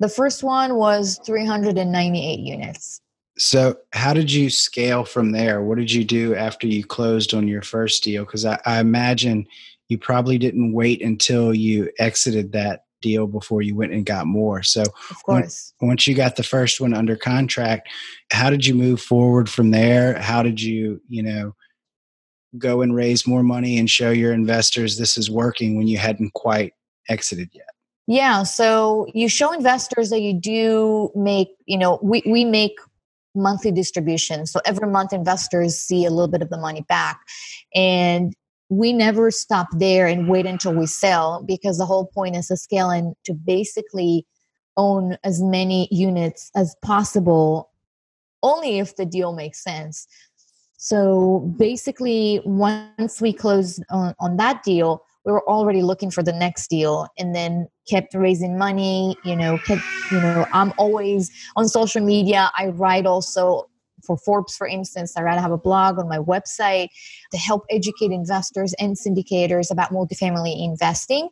The 0.00 0.08
first 0.08 0.42
one 0.42 0.74
was 0.74 1.20
398 1.24 2.40
units. 2.40 3.00
So, 3.38 3.78
how 3.92 4.12
did 4.12 4.30
you 4.30 4.50
scale 4.50 5.04
from 5.04 5.30
there? 5.30 5.62
What 5.62 5.78
did 5.78 5.92
you 5.92 6.04
do 6.04 6.34
after 6.34 6.66
you 6.66 6.84
closed 6.84 7.32
on 7.32 7.46
your 7.46 7.62
first 7.62 8.02
deal? 8.02 8.24
Because 8.24 8.44
I, 8.44 8.60
I, 8.66 8.80
imagine 8.80 9.46
you 9.88 9.96
probably 9.96 10.36
didn't 10.36 10.72
wait 10.72 11.00
until 11.00 11.54
you 11.54 11.90
exited 12.00 12.52
that 12.52 12.86
deal 13.00 13.28
before 13.28 13.62
you 13.62 13.76
went 13.76 13.92
and 13.92 14.04
got 14.04 14.26
more. 14.26 14.64
So, 14.64 14.82
of 14.82 15.22
course, 15.24 15.72
when, 15.78 15.90
once 15.90 16.08
you 16.08 16.14
got 16.14 16.34
the 16.34 16.42
first 16.42 16.80
one 16.80 16.92
under 16.92 17.16
contract, 17.16 17.88
how 18.32 18.50
did 18.50 18.66
you 18.66 18.74
move 18.74 19.00
forward 19.00 19.48
from 19.48 19.70
there? 19.70 20.18
How 20.18 20.42
did 20.42 20.60
you, 20.60 21.00
you 21.08 21.22
know, 21.22 21.54
go 22.58 22.82
and 22.82 22.94
raise 22.94 23.26
more 23.26 23.42
money 23.42 23.78
and 23.78 23.88
show 23.88 24.10
your 24.10 24.32
investors 24.32 24.98
this 24.98 25.16
is 25.16 25.30
working 25.30 25.76
when 25.76 25.86
you 25.86 25.98
hadn't 25.98 26.32
quite 26.34 26.74
exited 27.08 27.50
yet? 27.52 27.66
Yeah, 28.06 28.42
so 28.42 29.06
you 29.14 29.28
show 29.28 29.52
investors 29.52 30.10
that 30.10 30.20
you 30.20 30.34
do 30.34 31.10
make, 31.14 31.48
you 31.66 31.78
know, 31.78 31.98
we, 32.02 32.22
we 32.26 32.44
make 32.44 32.78
monthly 33.34 33.72
distributions. 33.72 34.50
So 34.50 34.60
every 34.66 34.88
month 34.88 35.12
investors 35.12 35.78
see 35.78 36.04
a 36.04 36.10
little 36.10 36.28
bit 36.28 36.42
of 36.42 36.50
the 36.50 36.58
money 36.58 36.84
back. 36.88 37.20
And 37.74 38.34
we 38.68 38.92
never 38.92 39.30
stop 39.30 39.68
there 39.78 40.06
and 40.06 40.28
wait 40.28 40.46
until 40.46 40.74
we 40.74 40.86
sell 40.86 41.42
because 41.46 41.78
the 41.78 41.86
whole 41.86 42.06
point 42.06 42.36
is 42.36 42.48
to 42.48 42.56
scale 42.56 42.90
and 42.90 43.14
to 43.24 43.34
basically 43.34 44.26
own 44.76 45.16
as 45.24 45.42
many 45.42 45.88
units 45.90 46.50
as 46.56 46.74
possible 46.82 47.70
only 48.42 48.78
if 48.78 48.96
the 48.96 49.06
deal 49.06 49.32
makes 49.32 49.62
sense. 49.62 50.06
So 50.84 51.54
basically, 51.58 52.40
once 52.44 53.20
we 53.20 53.32
closed 53.32 53.84
on, 53.88 54.16
on 54.18 54.36
that 54.38 54.64
deal, 54.64 55.04
we 55.24 55.30
were 55.30 55.48
already 55.48 55.80
looking 55.80 56.10
for 56.10 56.24
the 56.24 56.32
next 56.32 56.66
deal 56.66 57.06
and 57.16 57.36
then 57.36 57.68
kept 57.88 58.14
raising 58.14 58.58
money 58.58 59.16
you 59.24 59.36
know 59.36 59.58
kept 59.58 59.82
you 60.10 60.20
know 60.20 60.46
i'm 60.52 60.72
always 60.78 61.30
on 61.56 61.68
social 61.68 62.00
media. 62.00 62.50
I 62.58 62.68
write 62.68 63.06
also 63.06 63.68
for 64.04 64.16
Forbes, 64.16 64.56
for 64.56 64.66
instance, 64.66 65.16
I 65.16 65.22
rather 65.22 65.40
have 65.40 65.52
a 65.52 65.58
blog 65.58 66.00
on 66.00 66.08
my 66.08 66.18
website 66.18 66.88
to 67.30 67.38
help 67.38 67.62
educate 67.70 68.10
investors 68.10 68.74
and 68.80 68.96
syndicators 68.96 69.70
about 69.70 69.90
multifamily 69.90 70.64
investing 70.64 71.28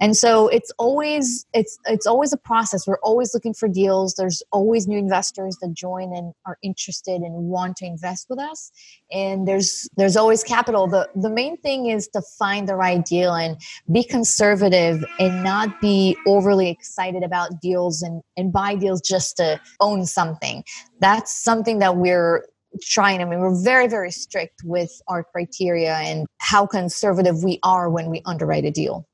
and 0.00 0.16
so 0.16 0.48
it's 0.48 0.72
always 0.78 1.46
it's 1.52 1.78
it's 1.84 2.06
always 2.06 2.32
a 2.32 2.38
process. 2.38 2.86
We're 2.86 2.98
always 3.02 3.34
looking 3.34 3.52
for 3.52 3.68
deals. 3.68 4.14
There's 4.14 4.42
always 4.50 4.88
new 4.88 4.96
investors 4.98 5.58
that 5.60 5.74
join 5.74 6.14
and 6.14 6.32
are 6.46 6.56
interested 6.62 7.20
and 7.20 7.34
want 7.34 7.76
to 7.78 7.86
invest 7.86 8.26
with 8.30 8.38
us. 8.38 8.72
And 9.12 9.46
there's 9.46 9.88
there's 9.98 10.16
always 10.16 10.42
capital. 10.42 10.86
The 10.86 11.08
the 11.14 11.28
main 11.28 11.58
thing 11.58 11.86
is 11.86 12.08
to 12.08 12.22
find 12.38 12.66
the 12.66 12.76
right 12.76 13.04
deal 13.04 13.34
and 13.34 13.60
be 13.92 14.02
conservative 14.02 15.04
and 15.18 15.44
not 15.44 15.80
be 15.82 16.16
overly 16.26 16.70
excited 16.70 17.22
about 17.22 17.60
deals 17.60 18.00
and 18.00 18.22
and 18.38 18.52
buy 18.52 18.76
deals 18.76 19.02
just 19.02 19.36
to 19.36 19.60
own 19.80 20.06
something. 20.06 20.64
That's 21.00 21.30
something 21.44 21.78
that 21.80 21.96
we're 21.96 22.46
trying. 22.80 23.20
I 23.20 23.26
mean 23.26 23.40
we're 23.40 23.62
very 23.62 23.86
very 23.86 24.12
strict 24.12 24.62
with 24.64 25.02
our 25.08 25.24
criteria 25.24 25.96
and 25.96 26.26
how 26.38 26.64
conservative 26.64 27.44
we 27.44 27.58
are 27.62 27.90
when 27.90 28.08
we 28.08 28.22
underwrite 28.24 28.64
a 28.64 28.70
deal 28.70 29.06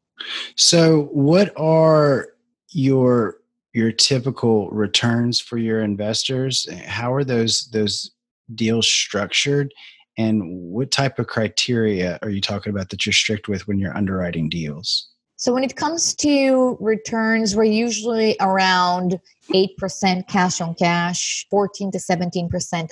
so, 0.57 1.09
what 1.13 1.53
are 1.57 2.29
your 2.71 3.39
your 3.73 3.93
typical 3.93 4.71
returns 4.71 5.41
for 5.41 5.59
your 5.59 5.81
investors? 5.81 6.69
How 6.87 7.13
are 7.13 7.25
those 7.25 7.69
those 7.73 8.11
deals 8.55 8.89
structured? 8.89 9.73
And 10.19 10.43
what 10.71 10.91
type 10.91 11.19
of 11.19 11.27
criteria 11.27 12.19
are 12.23 12.31
you 12.31 12.41
talking 12.41 12.71
about 12.71 12.89
that 12.89 13.05
you're 13.05 13.13
strict 13.13 13.49
with 13.49 13.69
when 13.69 13.79
you're 13.79 13.97
underwriting 13.97 14.49
deals? 14.49 15.09
So 15.37 15.53
when 15.53 15.63
it 15.63 15.77
comes 15.77 16.15
to 16.17 16.79
returns, 16.81 17.55
we're 17.55 17.65
usually 17.65 18.37
around 18.41 19.21
8% 19.51 20.27
cash 20.29 20.63
on 20.63 20.75
cash, 20.75 21.47
14 21.51 21.93
to 21.93 21.99
17% 21.99 22.49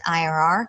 IRR. 0.07 0.67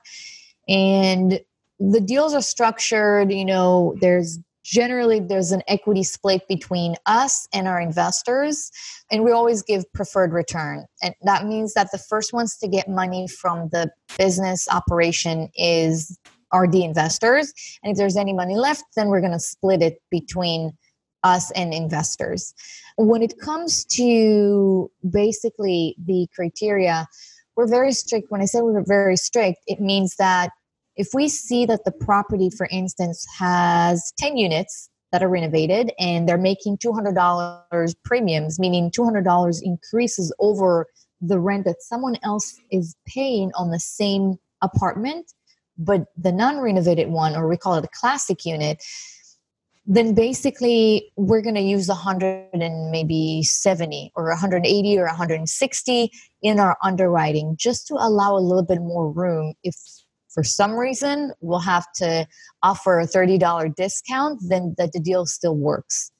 And 0.70 1.42
the 1.80 2.00
deals 2.00 2.34
are 2.34 2.42
structured, 2.42 3.34
you 3.34 3.44
know, 3.44 3.96
there's 4.00 4.40
generally 4.66 5.20
there's 5.20 5.52
an 5.52 5.62
equity 5.68 6.04
split 6.04 6.42
between 6.48 6.96
us 7.06 7.48
and 7.54 7.68
our 7.68 7.80
investors 7.80 8.72
and 9.12 9.24
we 9.24 9.32
always 9.32 9.62
give 9.62 9.92
preferred 9.94 10.34
return. 10.34 10.86
And 11.04 11.14
that 11.22 11.46
means 11.46 11.76
that 11.76 11.92
the 11.92 12.00
first 12.00 12.34
ones 12.34 12.58
to 12.58 12.68
get 12.68 12.90
money 12.90 13.28
from 13.28 13.70
the 13.70 13.92
business 14.18 14.68
operation 14.70 15.50
is 15.56 16.18
are 16.52 16.68
the 16.68 16.84
investors. 16.84 17.54
And 17.84 17.92
if 17.92 17.98
there's 17.98 18.18
any 18.18 18.34
money 18.34 18.56
left 18.56 18.84
then 18.96 19.10
we're 19.10 19.22
going 19.22 19.34
to 19.34 19.40
split 19.40 19.84
it 19.84 20.02
between 20.10 20.72
us 21.24 21.52
and 21.52 21.74
investors. 21.74 22.54
When 22.98 23.22
it 23.22 23.40
comes 23.40 23.86
to 23.86 24.92
basically 25.08 25.96
the 26.04 26.28
criteria 26.36 27.08
we're 27.56 27.68
very 27.68 27.94
strict. 27.94 28.32
When 28.32 28.42
i 28.42 28.46
say 28.46 28.62
we're 28.62 28.84
very 28.84 29.16
strict 29.16 29.60
it 29.68 29.80
means 29.80 30.16
that 30.16 30.50
if 30.96 31.10
we 31.14 31.28
see 31.28 31.66
that 31.66 31.84
the 31.86 31.92
property, 31.92 32.50
for 32.50 32.68
instance, 32.72 33.26
has 33.38 34.14
10 34.18 34.38
units 34.38 34.90
that 35.12 35.24
are 35.24 35.30
renovated 35.30 35.92
and 36.00 36.28
they're 36.28 36.38
making 36.38 36.78
$200 36.78 37.96
premiums, 38.04 38.60
meaning 38.60 38.92
$200 38.92 39.62
increases 39.62 40.34
over 40.40 40.88
the 41.22 41.40
rent 41.40 41.66
that 41.66 41.82
someone 41.82 42.18
else 42.24 42.60
is 42.72 42.96
paying 43.08 43.52
on 43.56 43.72
the 43.72 43.80
same 43.80 44.36
apartment, 44.62 45.32
but 45.78 46.06
the 46.18 46.32
non 46.32 46.60
renovated 46.60 47.10
one, 47.10 47.36
or 47.36 47.48
we 47.48 47.58
call 47.58 47.76
it 47.76 47.86
a 47.86 47.90
classic 48.00 48.46
unit, 48.46 48.84
then 49.86 50.14
basically 50.16 51.12
we're 51.16 51.42
going 51.42 51.56
to 51.56 51.62
use 51.62 51.88
100 51.88 52.50
and 52.54 52.92
maybe 52.92 53.44
70 53.44 54.12
or 54.16 54.30
180 54.30 54.98
or 54.98 55.06
160 55.06 56.12
in 56.42 56.60
our 56.60 56.78
underwriting 56.84 57.56
just 57.58 57.86
to 57.88 57.96
allow 57.96 58.36
a 58.36 58.40
little 58.40 58.66
bit 58.66 58.80
more 58.80 59.12
room 59.12 59.54
if 59.64 59.76
for 60.36 60.44
some 60.44 60.74
reason 60.74 61.32
we'll 61.40 61.60
have 61.60 61.88
to 61.96 62.28
offer 62.62 63.00
a 63.00 63.08
$30 63.08 63.74
discount, 63.76 64.40
then 64.48 64.76
that 64.78 64.92
the 64.92 65.00
deal 65.00 65.26
still 65.26 65.56
works. 65.56 66.12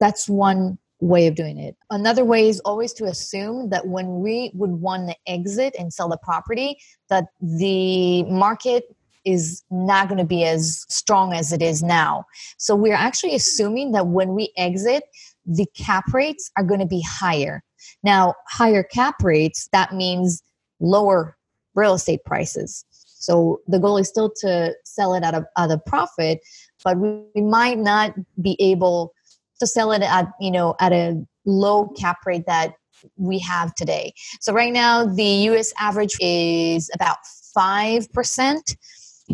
That's 0.00 0.28
one 0.28 0.78
way 1.00 1.28
of 1.28 1.36
doing 1.36 1.58
it. 1.58 1.76
Another 1.88 2.24
way 2.24 2.48
is 2.48 2.60
always 2.60 2.92
to 2.94 3.04
assume 3.04 3.70
that 3.70 3.86
when 3.86 4.20
we 4.20 4.50
would 4.54 4.72
want 4.72 5.08
to 5.10 5.16
exit 5.26 5.74
and 5.78 5.92
sell 5.92 6.08
the 6.08 6.18
property, 6.18 6.76
that 7.08 7.26
the 7.40 8.24
market 8.24 8.84
is 9.24 9.62
not 9.70 10.08
going 10.08 10.18
to 10.18 10.24
be 10.24 10.44
as 10.44 10.84
strong 10.88 11.32
as 11.32 11.52
it 11.52 11.62
is 11.62 11.84
now. 11.84 12.24
So 12.58 12.74
we're 12.74 12.94
actually 12.94 13.36
assuming 13.36 13.92
that 13.92 14.08
when 14.08 14.34
we 14.34 14.52
exit, 14.56 15.04
the 15.46 15.66
cap 15.76 16.12
rates 16.12 16.50
are 16.56 16.64
going 16.64 16.80
to 16.80 16.86
be 16.86 17.04
higher. 17.06 17.62
Now, 18.02 18.34
higher 18.48 18.82
cap 18.82 19.22
rates, 19.22 19.68
that 19.72 19.94
means 19.94 20.42
lower 20.80 21.36
real 21.74 21.94
estate 21.94 22.24
prices. 22.24 22.84
So 23.22 23.60
the 23.68 23.78
goal 23.78 23.98
is 23.98 24.08
still 24.08 24.32
to 24.40 24.74
sell 24.84 25.14
it 25.14 25.22
at 25.22 25.32
a, 25.32 25.46
at 25.56 25.70
a 25.70 25.78
profit, 25.78 26.40
but 26.82 26.98
we, 26.98 27.22
we 27.36 27.42
might 27.42 27.78
not 27.78 28.14
be 28.40 28.56
able 28.58 29.12
to 29.60 29.66
sell 29.66 29.92
it 29.92 30.02
at, 30.02 30.26
you 30.40 30.50
know, 30.50 30.74
at 30.80 30.92
a 30.92 31.24
low 31.46 31.86
cap 31.88 32.18
rate 32.26 32.46
that 32.46 32.74
we 33.16 33.38
have 33.38 33.74
today. 33.76 34.12
So 34.40 34.52
right 34.52 34.72
now 34.72 35.04
the 35.04 35.48
US 35.50 35.72
average 35.78 36.16
is 36.20 36.90
about 36.94 37.18
5% 37.56 38.76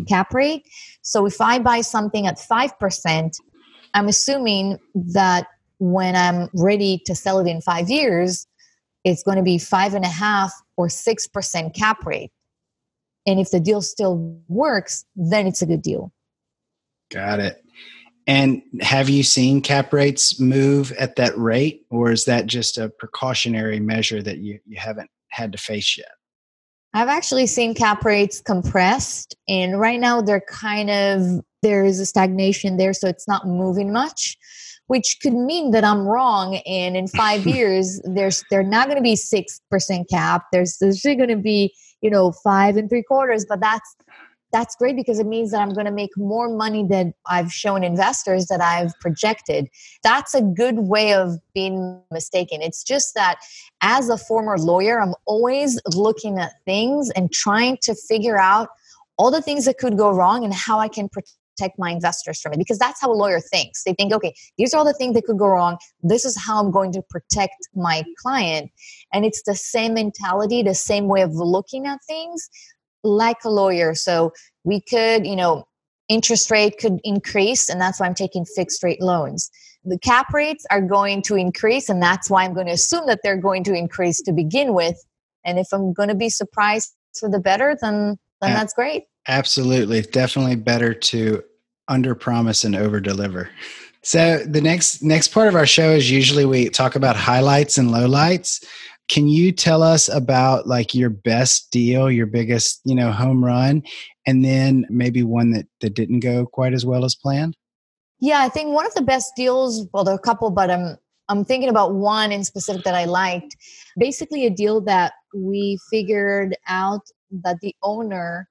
cap 0.07 0.33
rate. 0.35 0.67
So 1.01 1.25
if 1.25 1.41
I 1.41 1.57
buy 1.57 1.81
something 1.81 2.27
at 2.27 2.37
5%, 2.37 3.31
I'm 3.95 4.07
assuming 4.07 4.77
that 4.93 5.47
when 5.79 6.15
I'm 6.15 6.49
ready 6.53 7.01
to 7.07 7.15
sell 7.15 7.39
it 7.39 7.47
in 7.47 7.61
five 7.61 7.89
years, 7.89 8.45
it's 9.03 9.23
going 9.23 9.37
to 9.37 9.43
be 9.43 9.57
five 9.57 9.95
and 9.95 10.05
a 10.05 10.09
half 10.09 10.53
or 10.77 10.89
six 10.89 11.25
percent 11.25 11.73
cap 11.73 12.05
rate. 12.05 12.31
And 13.25 13.39
if 13.39 13.51
the 13.51 13.59
deal 13.59 13.81
still 13.81 14.39
works, 14.47 15.05
then 15.15 15.47
it's 15.47 15.61
a 15.61 15.65
good 15.65 15.81
deal. 15.81 16.11
Got 17.11 17.39
it. 17.39 17.63
And 18.27 18.61
have 18.81 19.09
you 19.09 19.23
seen 19.23 19.59
cap 19.61 19.91
rates 19.91 20.39
move 20.39 20.91
at 20.93 21.15
that 21.15 21.35
rate, 21.35 21.87
or 21.89 22.11
is 22.11 22.25
that 22.25 22.45
just 22.45 22.77
a 22.77 22.89
precautionary 22.89 23.79
measure 23.79 24.21
that 24.21 24.37
you, 24.37 24.59
you 24.67 24.79
haven't 24.79 25.09
had 25.29 25.51
to 25.51 25.57
face 25.57 25.97
yet? 25.97 26.11
I've 26.93 27.07
actually 27.07 27.47
seen 27.47 27.73
cap 27.73 28.05
rates 28.05 28.39
compressed, 28.39 29.35
and 29.47 29.79
right 29.79 29.99
now 29.99 30.21
they're 30.21 30.43
kind 30.47 30.91
of 30.91 31.43
there 31.61 31.83
is 31.83 31.99
a 31.99 32.05
stagnation 32.05 32.77
there, 32.77 32.93
so 32.93 33.07
it's 33.07 33.27
not 33.27 33.47
moving 33.47 33.91
much, 33.91 34.37
which 34.87 35.17
could 35.21 35.33
mean 35.33 35.71
that 35.71 35.83
I'm 35.83 36.07
wrong. 36.07 36.57
And 36.67 36.95
in 36.95 37.07
five 37.07 37.47
years, 37.55 37.99
there's 38.03 38.43
they're 38.51 38.63
not 38.63 38.87
going 38.87 38.97
to 38.97 39.03
be 39.03 39.15
six 39.15 39.59
percent 39.71 40.07
cap. 40.07 40.45
There's 40.51 40.77
there's 40.79 41.01
going 41.01 41.29
to 41.29 41.35
be 41.35 41.73
you 42.01 42.09
know 42.09 42.31
five 42.31 42.77
and 42.77 42.89
three 42.89 43.03
quarters 43.03 43.45
but 43.47 43.59
that's 43.59 43.95
that's 44.51 44.75
great 44.75 44.95
because 44.95 45.19
it 45.19 45.27
means 45.27 45.51
that 45.51 45.61
I'm 45.61 45.73
going 45.73 45.85
to 45.85 45.91
make 45.91 46.15
more 46.17 46.49
money 46.49 46.83
than 46.83 47.13
I've 47.27 47.51
shown 47.53 47.83
investors 47.83 48.47
that 48.47 48.61
I've 48.61 48.97
projected. 48.99 49.69
That's 50.03 50.33
a 50.33 50.41
good 50.41 50.79
way 50.79 51.13
of 51.13 51.37
being 51.53 52.01
mistaken. 52.11 52.61
It's 52.61 52.83
just 52.83 53.13
that 53.15 53.39
as 53.81 54.09
a 54.09 54.17
former 54.17 54.57
lawyer, 54.57 55.01
I'm 55.01 55.13
always 55.25 55.79
looking 55.93 56.39
at 56.39 56.53
things 56.65 57.11
and 57.11 57.31
trying 57.31 57.77
to 57.83 57.93
figure 57.93 58.39
out 58.39 58.69
all 59.17 59.31
the 59.31 59.41
things 59.41 59.65
that 59.65 59.77
could 59.77 59.97
go 59.97 60.11
wrong 60.11 60.43
and 60.43 60.53
how 60.53 60.79
I 60.79 60.87
can 60.87 61.09
protect 61.09 61.38
my 61.77 61.91
investors 61.91 62.39
from 62.41 62.53
it 62.53 62.57
because 62.57 62.77
that's 62.77 63.01
how 63.01 63.11
a 63.11 63.13
lawyer 63.13 63.39
thinks. 63.39 63.83
They 63.83 63.93
think, 63.93 64.13
okay, 64.13 64.33
these 64.57 64.73
are 64.73 64.77
all 64.77 64.85
the 64.85 64.93
things 64.93 65.13
that 65.15 65.25
could 65.25 65.37
go 65.37 65.47
wrong. 65.47 65.77
This 66.01 66.25
is 66.25 66.37
how 66.37 66.59
I'm 66.59 66.71
going 66.71 66.91
to 66.93 67.01
protect 67.09 67.55
my 67.75 68.03
client. 68.21 68.71
And 69.13 69.25
it's 69.25 69.43
the 69.43 69.55
same 69.55 69.93
mentality, 69.93 70.63
the 70.63 70.75
same 70.75 71.07
way 71.07 71.21
of 71.21 71.33
looking 71.33 71.85
at 71.85 71.99
things 72.07 72.49
like 73.03 73.43
a 73.45 73.49
lawyer. 73.49 73.95
So 73.95 74.33
we 74.63 74.81
could, 74.81 75.25
you 75.25 75.35
know, 75.35 75.65
interest 76.09 76.51
rate 76.51 76.77
could 76.79 76.99
increase, 77.03 77.69
and 77.69 77.79
that's 77.79 77.99
why 77.99 78.07
I'm 78.07 78.15
taking 78.15 78.43
fixed 78.43 78.83
rate 78.83 79.01
loans. 79.01 79.49
the 79.85 79.99
cap 79.99 80.33
rates 80.33 80.65
are 80.69 80.81
going 80.81 81.21
to 81.21 81.35
increase 81.35 81.87
and 81.89 82.01
that's 82.03 82.29
why 82.29 82.43
i'm 82.43 82.53
going 82.53 82.67
to 82.67 82.73
assume 82.73 83.05
that 83.07 83.19
they're 83.23 83.37
going 83.37 83.63
to 83.63 83.73
increase 83.73 84.21
to 84.21 84.33
begin 84.33 84.73
with 84.73 84.97
and 85.45 85.57
if 85.57 85.67
i'm 85.71 85.93
going 85.93 86.09
to 86.09 86.15
be 86.15 86.29
surprised 86.29 86.93
for 87.17 87.29
the 87.29 87.39
better 87.39 87.77
then 87.81 88.17
then 88.41 88.53
that's 88.53 88.73
great 88.73 89.03
absolutely 89.27 90.01
definitely 90.01 90.55
better 90.55 90.93
to 90.93 91.41
under 91.89 92.15
promise 92.15 92.63
and 92.63 92.75
over 92.75 92.99
deliver. 92.99 93.49
So 94.01 94.39
the 94.45 94.61
next 94.61 95.03
next 95.03 95.29
part 95.29 95.49
of 95.49 95.55
our 95.55 95.65
show 95.65 95.91
is 95.91 96.09
usually 96.09 96.45
we 96.45 96.69
talk 96.69 96.95
about 96.95 97.17
highlights 97.17 97.77
and 97.77 97.89
lowlights. 97.89 98.63
Can 99.09 99.27
you 99.27 99.51
tell 99.51 99.83
us 99.83 100.07
about 100.07 100.67
like 100.67 100.93
your 100.93 101.09
best 101.09 101.71
deal 101.71 102.09
your 102.09 102.27
biggest 102.27 102.79
you 102.85 102.95
know 102.95 103.11
home 103.11 103.43
run 103.43 103.83
and 104.25 104.45
then 104.45 104.85
maybe 104.89 105.23
one 105.23 105.51
that 105.51 105.65
that 105.81 105.95
didn't 105.95 106.21
go 106.21 106.45
quite 106.45 106.73
as 106.73 106.85
well 106.85 107.03
as 107.03 107.15
planned? 107.15 107.57
Yeah, 108.21 108.39
I 108.41 108.49
think 108.49 108.73
one 108.73 108.85
of 108.85 108.93
the 108.95 109.01
best 109.01 109.33
deals, 109.35 109.87
well, 109.93 110.03
there 110.03 110.13
are 110.13 110.17
a 110.17 110.21
couple, 110.21 110.51
but 110.51 110.69
I'm 110.69 110.97
I'm 111.29 111.45
thinking 111.45 111.69
about 111.69 111.93
one 111.93 112.31
in 112.31 112.43
specific 112.43 112.83
that 112.83 112.95
I 112.95 113.05
liked. 113.05 113.55
Basically, 113.97 114.45
a 114.45 114.49
deal 114.49 114.81
that 114.81 115.13
we 115.33 115.77
figured 115.89 116.55
out 116.67 117.01
that 117.43 117.57
the 117.61 117.75
owner 117.83 118.48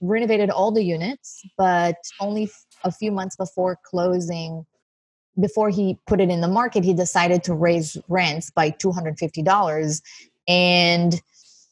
renovated 0.00 0.50
all 0.50 0.70
the 0.70 0.84
units, 0.84 1.42
but 1.56 1.96
only 2.20 2.50
a 2.84 2.92
few 2.92 3.12
months 3.12 3.36
before 3.36 3.78
closing, 3.84 4.64
before 5.40 5.70
he 5.70 5.98
put 6.06 6.20
it 6.20 6.30
in 6.30 6.40
the 6.40 6.48
market, 6.48 6.84
he 6.84 6.94
decided 6.94 7.44
to 7.44 7.54
raise 7.54 7.96
rents 8.08 8.50
by 8.50 8.70
$250. 8.70 10.02
And 10.46 11.22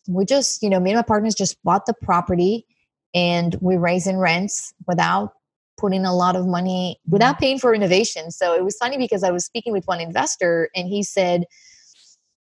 we 0.08 0.24
just, 0.24 0.62
you 0.62 0.70
know, 0.70 0.80
me 0.80 0.90
and 0.90 0.98
my 0.98 1.02
partners 1.02 1.34
just 1.34 1.62
bought 1.64 1.86
the 1.86 1.94
property 2.02 2.66
and 3.14 3.56
we 3.60 3.76
raised 3.76 4.06
in 4.06 4.18
rents 4.18 4.72
without 4.86 5.32
putting 5.76 6.04
a 6.04 6.14
lot 6.14 6.36
of 6.36 6.46
money 6.46 6.98
without 7.08 7.34
mm-hmm. 7.34 7.40
paying 7.40 7.58
for 7.58 7.74
innovation. 7.74 8.30
So 8.30 8.54
it 8.54 8.64
was 8.64 8.76
funny 8.76 8.98
because 8.98 9.22
I 9.22 9.30
was 9.30 9.44
speaking 9.44 9.72
with 9.72 9.86
one 9.86 10.00
investor 10.00 10.70
and 10.74 10.88
he 10.88 11.02
said, 11.02 11.44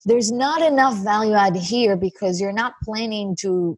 There's 0.06 0.32
not 0.32 0.62
enough 0.62 0.96
value 0.98 1.34
add 1.34 1.56
here 1.56 1.96
because 1.96 2.40
you're 2.40 2.52
not 2.52 2.74
planning 2.84 3.36
to 3.42 3.78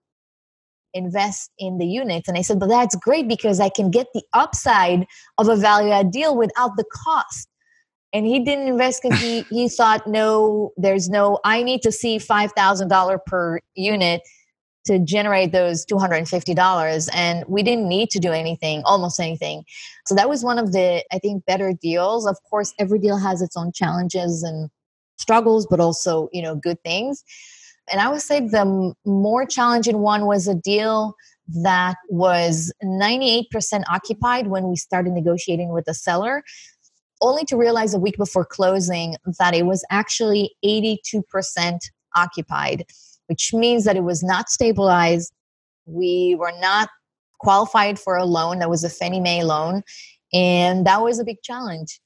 invest 0.93 1.51
in 1.59 1.77
the 1.77 1.85
units. 1.85 2.27
And 2.27 2.37
I 2.37 2.41
said, 2.41 2.59
But 2.59 2.69
that's 2.69 2.95
great 2.95 3.27
because 3.27 3.59
I 3.59 3.69
can 3.69 3.91
get 3.91 4.07
the 4.13 4.23
upside 4.33 5.05
of 5.37 5.47
a 5.49 5.55
value 5.55 5.91
add 5.91 6.11
deal 6.11 6.35
without 6.35 6.77
the 6.77 6.85
cost. 6.91 7.47
And 8.13 8.25
he 8.25 8.39
didn't 8.39 8.67
invest 8.67 9.03
because 9.03 9.19
he, 9.19 9.41
he 9.49 9.69
thought, 9.69 10.07
no, 10.07 10.71
there's 10.77 11.09
no, 11.09 11.39
I 11.43 11.61
need 11.61 11.81
to 11.83 11.91
see 11.91 12.17
$5,000 12.17 13.19
per 13.25 13.59
unit 13.75 14.21
to 14.87 14.99
generate 14.99 15.51
those 15.51 15.85
$250 15.85 17.09
and 17.13 17.43
we 17.47 17.61
didn't 17.61 17.87
need 17.87 18.09
to 18.09 18.19
do 18.19 18.31
anything 18.31 18.81
almost 18.85 19.19
anything 19.19 19.63
so 20.05 20.15
that 20.15 20.29
was 20.29 20.43
one 20.43 20.57
of 20.57 20.71
the 20.71 21.03
i 21.11 21.19
think 21.19 21.45
better 21.45 21.73
deals 21.73 22.25
of 22.25 22.37
course 22.49 22.73
every 22.79 22.97
deal 22.97 23.17
has 23.17 23.41
its 23.41 23.57
own 23.57 23.71
challenges 23.73 24.43
and 24.43 24.69
struggles 25.17 25.67
but 25.69 25.81
also 25.81 26.29
you 26.31 26.41
know 26.41 26.55
good 26.55 26.81
things 26.83 27.23
and 27.91 28.01
i 28.01 28.09
would 28.09 28.21
say 28.21 28.39
the 28.39 28.93
more 29.05 29.45
challenging 29.45 29.99
one 29.99 30.25
was 30.25 30.47
a 30.47 30.55
deal 30.55 31.13
that 31.63 31.95
was 32.09 32.73
98% 32.83 33.45
occupied 33.89 34.47
when 34.47 34.67
we 34.67 34.75
started 34.75 35.13
negotiating 35.13 35.69
with 35.69 35.85
the 35.85 35.93
seller 35.93 36.43
only 37.21 37.45
to 37.45 37.55
realize 37.55 37.93
a 37.93 37.99
week 37.99 38.17
before 38.17 38.43
closing 38.43 39.15
that 39.39 39.55
it 39.55 39.65
was 39.65 39.85
actually 39.89 40.51
82% 40.65 41.79
occupied 42.17 42.83
which 43.27 43.53
means 43.53 43.83
that 43.83 43.95
it 43.95 44.03
was 44.03 44.23
not 44.23 44.49
stabilized. 44.49 45.31
We 45.85 46.35
were 46.39 46.53
not 46.59 46.89
qualified 47.39 47.99
for 47.99 48.17
a 48.17 48.25
loan 48.25 48.59
that 48.59 48.69
was 48.69 48.83
a 48.83 48.89
Fannie 48.89 49.19
Mae 49.19 49.43
loan. 49.43 49.83
And 50.33 50.85
that 50.87 51.01
was 51.01 51.19
a 51.19 51.23
big 51.23 51.37
challenge. 51.43 51.99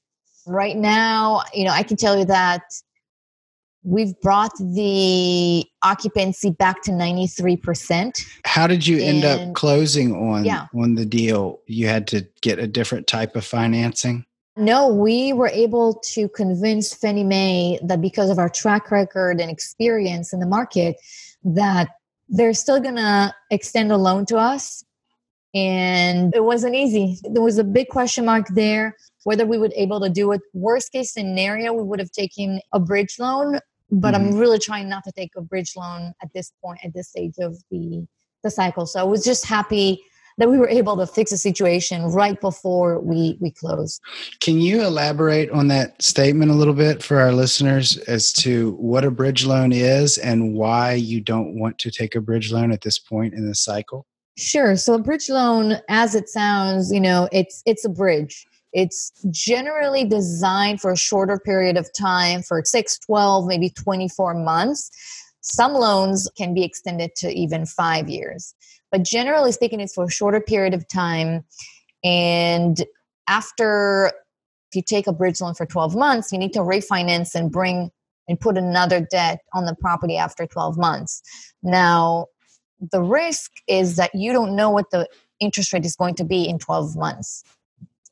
Right 0.46 0.76
now, 0.76 1.42
you 1.54 1.64
know, 1.64 1.72
I 1.72 1.82
can 1.82 1.96
tell 1.96 2.18
you 2.18 2.24
that 2.26 2.62
we've 3.84 4.18
brought 4.20 4.52
the 4.58 5.64
occupancy 5.82 6.50
back 6.50 6.82
to 6.82 6.90
93%. 6.90 8.24
How 8.44 8.66
did 8.66 8.86
you 8.86 8.98
end 8.98 9.24
up 9.24 9.54
closing 9.54 10.14
on 10.14 10.44
yeah. 10.44 10.66
on 10.74 10.94
the 10.94 11.06
deal? 11.06 11.60
You 11.66 11.88
had 11.88 12.06
to 12.08 12.26
get 12.40 12.58
a 12.58 12.66
different 12.66 13.06
type 13.06 13.36
of 13.36 13.44
financing? 13.44 14.24
No, 14.56 14.88
we 14.88 15.32
were 15.32 15.48
able 15.48 15.94
to 16.12 16.28
convince 16.28 16.92
Fannie 16.92 17.24
Mae 17.24 17.78
that 17.82 18.00
because 18.00 18.28
of 18.28 18.38
our 18.38 18.50
track 18.50 18.90
record 18.90 19.40
and 19.40 19.50
experience 19.50 20.32
in 20.32 20.40
the 20.40 20.46
market, 20.46 20.96
that 21.42 21.88
they're 22.28 22.52
still 22.52 22.78
going 22.78 22.96
to 22.96 23.34
extend 23.50 23.90
a 23.90 23.96
loan 23.96 24.26
to 24.26 24.36
us. 24.36 24.84
And 25.54 26.34
it 26.34 26.44
wasn't 26.44 26.74
easy. 26.74 27.18
There 27.24 27.42
was 27.42 27.58
a 27.58 27.64
big 27.64 27.88
question 27.88 28.24
mark 28.24 28.46
there 28.48 28.96
whether 29.24 29.46
we 29.46 29.58
would 29.58 29.72
able 29.74 30.00
to 30.00 30.10
do 30.10 30.32
it. 30.32 30.40
Worst 30.52 30.92
case 30.92 31.12
scenario, 31.12 31.72
we 31.72 31.82
would 31.82 32.00
have 32.00 32.10
taken 32.10 32.60
a 32.72 32.80
bridge 32.80 33.16
loan, 33.18 33.58
but 33.92 34.14
mm-hmm. 34.14 34.28
I'm 34.28 34.36
really 34.38 34.58
trying 34.58 34.88
not 34.88 35.04
to 35.04 35.12
take 35.12 35.32
a 35.36 35.42
bridge 35.42 35.72
loan 35.76 36.14
at 36.22 36.32
this 36.34 36.52
point, 36.64 36.80
at 36.82 36.94
this 36.94 37.08
stage 37.08 37.34
of 37.38 37.56
the 37.70 38.06
the 38.42 38.50
cycle. 38.50 38.86
So 38.86 38.98
I 38.98 39.04
was 39.04 39.24
just 39.24 39.46
happy 39.46 40.02
that 40.38 40.50
we 40.50 40.58
were 40.58 40.68
able 40.68 40.96
to 40.96 41.06
fix 41.06 41.30
the 41.30 41.36
situation 41.36 42.04
right 42.06 42.40
before 42.40 42.98
we 43.00 43.36
we 43.40 43.50
closed. 43.50 44.00
Can 44.40 44.60
you 44.60 44.82
elaborate 44.82 45.50
on 45.50 45.68
that 45.68 46.00
statement 46.02 46.50
a 46.50 46.54
little 46.54 46.74
bit 46.74 47.02
for 47.02 47.20
our 47.20 47.32
listeners 47.32 47.98
as 47.98 48.32
to 48.34 48.72
what 48.72 49.04
a 49.04 49.10
bridge 49.10 49.44
loan 49.44 49.72
is 49.72 50.18
and 50.18 50.54
why 50.54 50.94
you 50.94 51.20
don't 51.20 51.58
want 51.58 51.78
to 51.78 51.90
take 51.90 52.14
a 52.14 52.20
bridge 52.20 52.50
loan 52.50 52.72
at 52.72 52.80
this 52.80 52.98
point 52.98 53.34
in 53.34 53.46
the 53.46 53.54
cycle? 53.54 54.06
Sure. 54.38 54.76
So 54.76 54.94
a 54.94 54.98
bridge 54.98 55.28
loan 55.28 55.76
as 55.90 56.14
it 56.14 56.28
sounds, 56.28 56.90
you 56.90 57.00
know, 57.00 57.28
it's 57.30 57.62
it's 57.66 57.84
a 57.84 57.90
bridge. 57.90 58.46
It's 58.72 59.12
generally 59.30 60.04
designed 60.04 60.80
for 60.80 60.92
a 60.92 60.96
shorter 60.96 61.38
period 61.38 61.76
of 61.76 61.90
time 61.92 62.42
for 62.42 62.62
6, 62.64 62.98
12, 62.98 63.46
maybe 63.46 63.70
24 63.70 64.34
months. 64.34 64.90
Some 65.40 65.74
loans 65.74 66.30
can 66.36 66.54
be 66.54 66.64
extended 66.64 67.14
to 67.16 67.30
even 67.30 67.66
5 67.66 68.08
years. 68.08 68.54
But 68.90 69.02
generally 69.02 69.52
speaking, 69.52 69.80
it's 69.80 69.94
for 69.94 70.04
a 70.04 70.10
shorter 70.10 70.40
period 70.40 70.74
of 70.74 70.86
time. 70.88 71.44
And 72.04 72.84
after, 73.28 74.12
if 74.70 74.76
you 74.76 74.82
take 74.82 75.06
a 75.06 75.12
bridge 75.12 75.40
loan 75.40 75.54
for 75.54 75.66
12 75.66 75.94
months, 75.96 76.32
you 76.32 76.38
need 76.38 76.52
to 76.54 76.60
refinance 76.60 77.34
and 77.34 77.50
bring 77.50 77.90
and 78.28 78.38
put 78.38 78.56
another 78.56 79.00
debt 79.10 79.40
on 79.52 79.66
the 79.66 79.74
property 79.74 80.16
after 80.16 80.46
12 80.46 80.78
months. 80.78 81.22
Now, 81.62 82.26
the 82.92 83.02
risk 83.02 83.50
is 83.66 83.96
that 83.96 84.14
you 84.14 84.32
don't 84.32 84.54
know 84.56 84.70
what 84.70 84.90
the 84.90 85.08
interest 85.40 85.72
rate 85.72 85.84
is 85.84 85.96
going 85.96 86.14
to 86.16 86.24
be 86.24 86.48
in 86.48 86.58
12 86.58 86.96
months. 86.96 87.42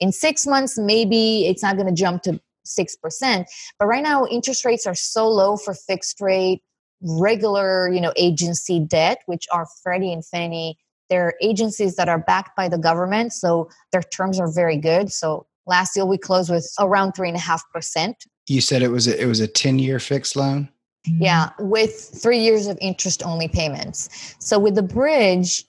In 0.00 0.12
six 0.12 0.46
months, 0.46 0.78
maybe 0.78 1.46
it's 1.46 1.62
not 1.62 1.76
going 1.76 1.88
to 1.88 1.94
jump 1.94 2.22
to 2.22 2.40
6%. 2.66 3.44
But 3.78 3.86
right 3.86 4.02
now, 4.02 4.26
interest 4.26 4.64
rates 4.64 4.86
are 4.86 4.94
so 4.94 5.28
low 5.28 5.56
for 5.56 5.74
fixed 5.74 6.20
rate 6.20 6.62
regular, 7.02 7.90
you 7.90 8.00
know, 8.00 8.12
agency 8.16 8.80
debt, 8.80 9.22
which 9.26 9.46
are 9.52 9.66
Freddie 9.82 10.12
and 10.12 10.24
Fannie. 10.24 10.78
They're 11.08 11.34
agencies 11.42 11.96
that 11.96 12.08
are 12.08 12.18
backed 12.18 12.56
by 12.56 12.68
the 12.68 12.78
government, 12.78 13.32
so 13.32 13.68
their 13.90 14.02
terms 14.02 14.38
are 14.38 14.50
very 14.52 14.76
good. 14.76 15.12
So 15.12 15.46
last 15.66 15.94
deal 15.94 16.06
we 16.06 16.18
closed 16.18 16.50
with 16.50 16.70
around 16.78 17.12
three 17.12 17.28
and 17.28 17.36
a 17.36 17.40
half 17.40 17.62
percent. 17.72 18.16
You 18.46 18.60
said 18.60 18.82
it 18.82 18.90
was 18.90 19.08
a, 19.08 19.20
it 19.20 19.26
was 19.26 19.40
a 19.40 19.48
ten 19.48 19.78
year 19.78 19.98
fixed 19.98 20.36
loan. 20.36 20.68
Yeah, 21.06 21.50
with 21.58 21.94
three 22.22 22.38
years 22.38 22.66
of 22.66 22.76
interest 22.80 23.24
only 23.24 23.48
payments. 23.48 24.36
So 24.38 24.58
with 24.58 24.74
the 24.74 24.82
bridge, 24.82 25.64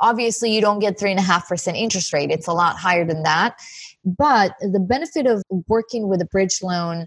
obviously 0.00 0.52
you 0.52 0.60
don't 0.60 0.78
get 0.78 0.98
three 0.98 1.10
and 1.10 1.20
a 1.20 1.22
half 1.22 1.48
percent 1.48 1.76
interest 1.76 2.12
rate. 2.12 2.30
It's 2.30 2.46
a 2.46 2.52
lot 2.52 2.76
higher 2.76 3.04
than 3.04 3.22
that. 3.22 3.56
But 4.04 4.52
the 4.60 4.80
benefit 4.80 5.26
of 5.26 5.42
working 5.68 6.08
with 6.08 6.20
a 6.20 6.26
bridge 6.26 6.62
loan 6.62 7.06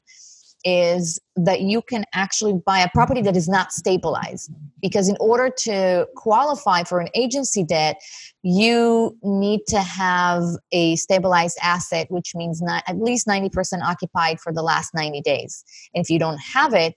is 0.64 1.20
that 1.36 1.62
you 1.62 1.82
can 1.82 2.06
actually 2.14 2.54
buy 2.66 2.80
a 2.80 2.90
property 2.94 3.22
that 3.22 3.36
is 3.36 3.50
not 3.50 3.74
stabilized 3.74 4.52
because 4.82 5.10
in 5.10 5.18
order 5.20 5.50
to 5.50 6.08
qualify 6.16 6.84
for 6.84 7.00
an 7.00 7.10
agency 7.16 7.64
debt 7.64 7.98
you 8.44 9.18
need 9.24 9.62
to 9.68 9.82
have 9.82 10.44
a 10.72 10.96
stabilized 10.96 11.58
asset 11.62 12.08
which 12.10 12.34
means 12.34 12.62
not 12.62 12.84
at 12.88 12.98
least 12.98 13.28
90% 13.28 13.82
occupied 13.82 14.40
for 14.40 14.54
the 14.54 14.62
last 14.62 14.94
90 14.94 15.22
days 15.22 15.64
and 15.94 16.04
if 16.04 16.10
you 16.10 16.18
don't 16.18 16.40
have 16.40 16.74
it 16.74 16.96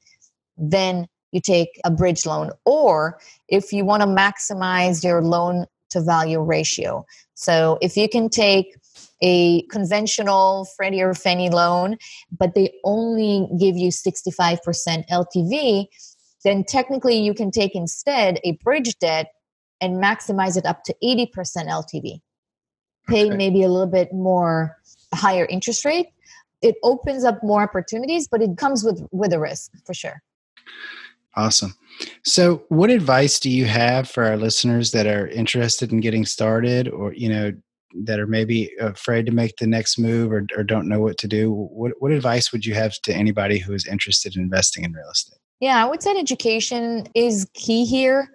then 0.57 1.07
you 1.33 1.41
take 1.41 1.81
a 1.85 1.91
bridge 1.91 2.25
loan 2.25 2.51
or 2.65 3.19
if 3.49 3.73
you 3.73 3.85
want 3.85 4.01
to 4.01 4.07
maximize 4.07 5.03
your 5.03 5.23
loan 5.23 5.67
to 5.91 6.01
value 6.01 6.41
ratio 6.41 7.05
so 7.37 7.79
if 7.83 7.97
you 7.97 8.09
can 8.09 8.29
take 8.29 8.75
a 9.23 9.63
conventional 9.71 10.67
Freddie 10.77 11.03
or 11.03 11.15
Fannie 11.15 11.51
loan, 11.51 11.97
but 12.37 12.55
they 12.55 12.73
only 12.83 13.47
give 13.59 13.77
you 13.77 13.91
65% 13.91 14.59
LTV, 15.09 15.87
then 16.45 16.65
technically 16.65 17.19
you 17.19 17.35
can 17.35 17.51
take 17.51 17.75
instead 17.75 18.41
a 18.43 18.53
bridge 18.65 18.99
debt 18.99 19.33
and 19.81 20.03
maximize 20.03 20.57
it 20.57 20.65
up 20.65 20.83
to 20.85 20.95
80% 21.05 21.29
LTV. 21.37 22.21
Pay 23.07 23.27
okay. 23.27 23.37
maybe 23.37 23.63
a 23.63 23.69
little 23.69 23.87
bit 23.87 24.13
more 24.13 24.77
higher 25.15 25.45
interest 25.47 25.85
rate. 25.85 26.09
It 26.63 26.77
opens 26.83 27.23
up 27.25 27.43
more 27.43 27.63
opportunities, 27.63 28.27
but 28.27 28.43
it 28.43 28.57
comes 28.57 28.83
with 28.83 29.07
with 29.13 29.33
a 29.33 29.39
risk 29.39 29.71
for 29.85 29.93
sure. 29.95 30.23
Awesome. 31.37 31.75
So, 32.25 32.65
what 32.69 32.91
advice 32.91 33.39
do 33.39 33.51
you 33.51 33.67
have 33.67 34.09
for 34.09 34.25
our 34.25 34.37
listeners 34.37 34.91
that 34.93 35.07
are 35.07 35.29
interested 35.29 35.93
in 35.93 36.01
getting 36.01 36.25
started 36.25 36.89
or, 36.89 37.13
you 37.13 37.29
know, 37.29 37.53
that 38.05 38.19
are 38.19 38.27
maybe 38.27 38.71
afraid 38.81 39.27
to 39.27 39.33
make 39.33 39.57
the 39.57 39.67
next 39.67 39.99
move 39.99 40.33
or, 40.33 40.47
or 40.57 40.63
don't 40.63 40.89
know 40.89 41.01
what 41.01 41.19
to 41.19 41.29
do, 41.29 41.51
what, 41.53 41.93
what 41.99 42.13
advice 42.13 42.53
would 42.53 42.65
you 42.65 42.75
have 42.75 42.95
to 43.03 43.15
anybody 43.15 43.59
who 43.59 43.73
is 43.73 43.87
interested 43.87 44.37
in 44.37 44.43
investing 44.43 44.85
in 44.85 44.93
real 44.93 45.11
estate? 45.11 45.39
Yeah, 45.61 45.83
I 45.83 45.89
would 45.89 46.03
say 46.03 46.19
education 46.19 47.07
is 47.15 47.47
key 47.55 47.85
here. 47.85 48.29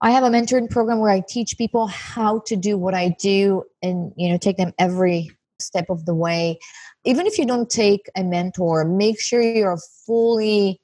I 0.00 0.10
have 0.10 0.24
a 0.24 0.28
mentoring 0.28 0.70
program 0.70 1.00
where 1.00 1.10
I 1.10 1.22
teach 1.28 1.56
people 1.58 1.88
how 1.88 2.40
to 2.46 2.56
do 2.56 2.78
what 2.78 2.94
I 2.94 3.16
do 3.20 3.64
and 3.82 4.12
you 4.16 4.28
know 4.28 4.38
take 4.38 4.56
them 4.56 4.72
every 4.78 5.30
step 5.60 5.86
of 5.90 6.06
the 6.06 6.14
way. 6.14 6.58
Even 7.04 7.26
if 7.26 7.38
you 7.38 7.46
don't 7.46 7.68
take 7.68 8.08
a 8.16 8.22
mentor, 8.22 8.84
make 8.84 9.20
sure 9.20 9.42
you're 9.42 9.78
fully 10.06 10.80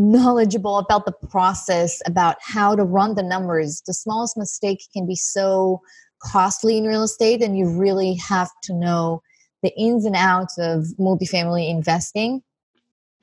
knowledgeable 0.00 0.78
about 0.78 1.04
the 1.04 1.12
process, 1.12 2.00
about 2.06 2.36
how 2.40 2.74
to 2.74 2.82
run 2.82 3.14
the 3.14 3.22
numbers. 3.22 3.82
The 3.86 3.94
smallest 3.94 4.36
mistake 4.36 4.82
can 4.94 5.06
be 5.06 5.14
so 5.14 5.82
costly 6.22 6.78
in 6.78 6.84
real 6.84 7.02
estate, 7.02 7.42
and 7.42 7.56
you 7.56 7.68
really 7.68 8.14
have 8.14 8.50
to 8.64 8.74
know 8.74 9.22
the 9.62 9.72
ins 9.78 10.06
and 10.06 10.16
outs 10.16 10.56
of 10.58 10.86
multifamily 10.98 11.68
investing, 11.68 12.42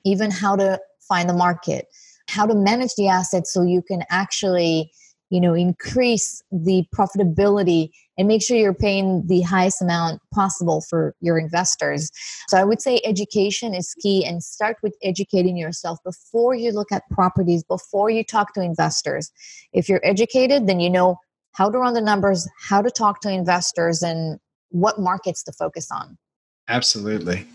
even 0.04 0.30
how 0.30 0.54
to 0.54 0.80
find 1.00 1.28
the 1.28 1.34
market, 1.34 1.88
how 2.28 2.46
to 2.46 2.54
manage 2.54 2.94
the 2.96 3.08
assets 3.08 3.52
so 3.52 3.62
you 3.62 3.82
can 3.82 4.04
actually 4.10 4.92
you 5.30 5.40
know 5.40 5.54
increase 5.54 6.42
the 6.50 6.84
profitability 6.94 7.90
and 8.16 8.26
make 8.26 8.42
sure 8.42 8.56
you're 8.56 8.74
paying 8.74 9.26
the 9.26 9.42
highest 9.42 9.80
amount 9.80 10.20
possible 10.34 10.82
for 10.88 11.14
your 11.20 11.38
investors. 11.38 12.10
So 12.48 12.58
i 12.58 12.64
would 12.64 12.80
say 12.80 13.00
education 13.04 13.74
is 13.74 13.94
key 14.00 14.24
and 14.24 14.42
start 14.42 14.76
with 14.82 14.96
educating 15.02 15.56
yourself 15.56 15.98
before 16.04 16.54
you 16.54 16.72
look 16.72 16.90
at 16.92 17.02
properties 17.10 17.64
before 17.64 18.10
you 18.10 18.24
talk 18.24 18.54
to 18.54 18.62
investors. 18.62 19.30
If 19.72 19.88
you're 19.88 20.04
educated 20.04 20.66
then 20.66 20.80
you 20.80 20.90
know 20.90 21.18
how 21.52 21.70
to 21.70 21.78
run 21.78 21.94
the 21.94 22.00
numbers 22.00 22.48
how 22.68 22.82
to 22.82 22.90
talk 22.90 23.20
to 23.22 23.30
investors 23.30 24.02
and 24.02 24.38
what 24.70 24.98
markets 24.98 25.42
to 25.44 25.52
focus 25.52 25.90
on. 25.90 26.18
Absolutely. 26.68 27.46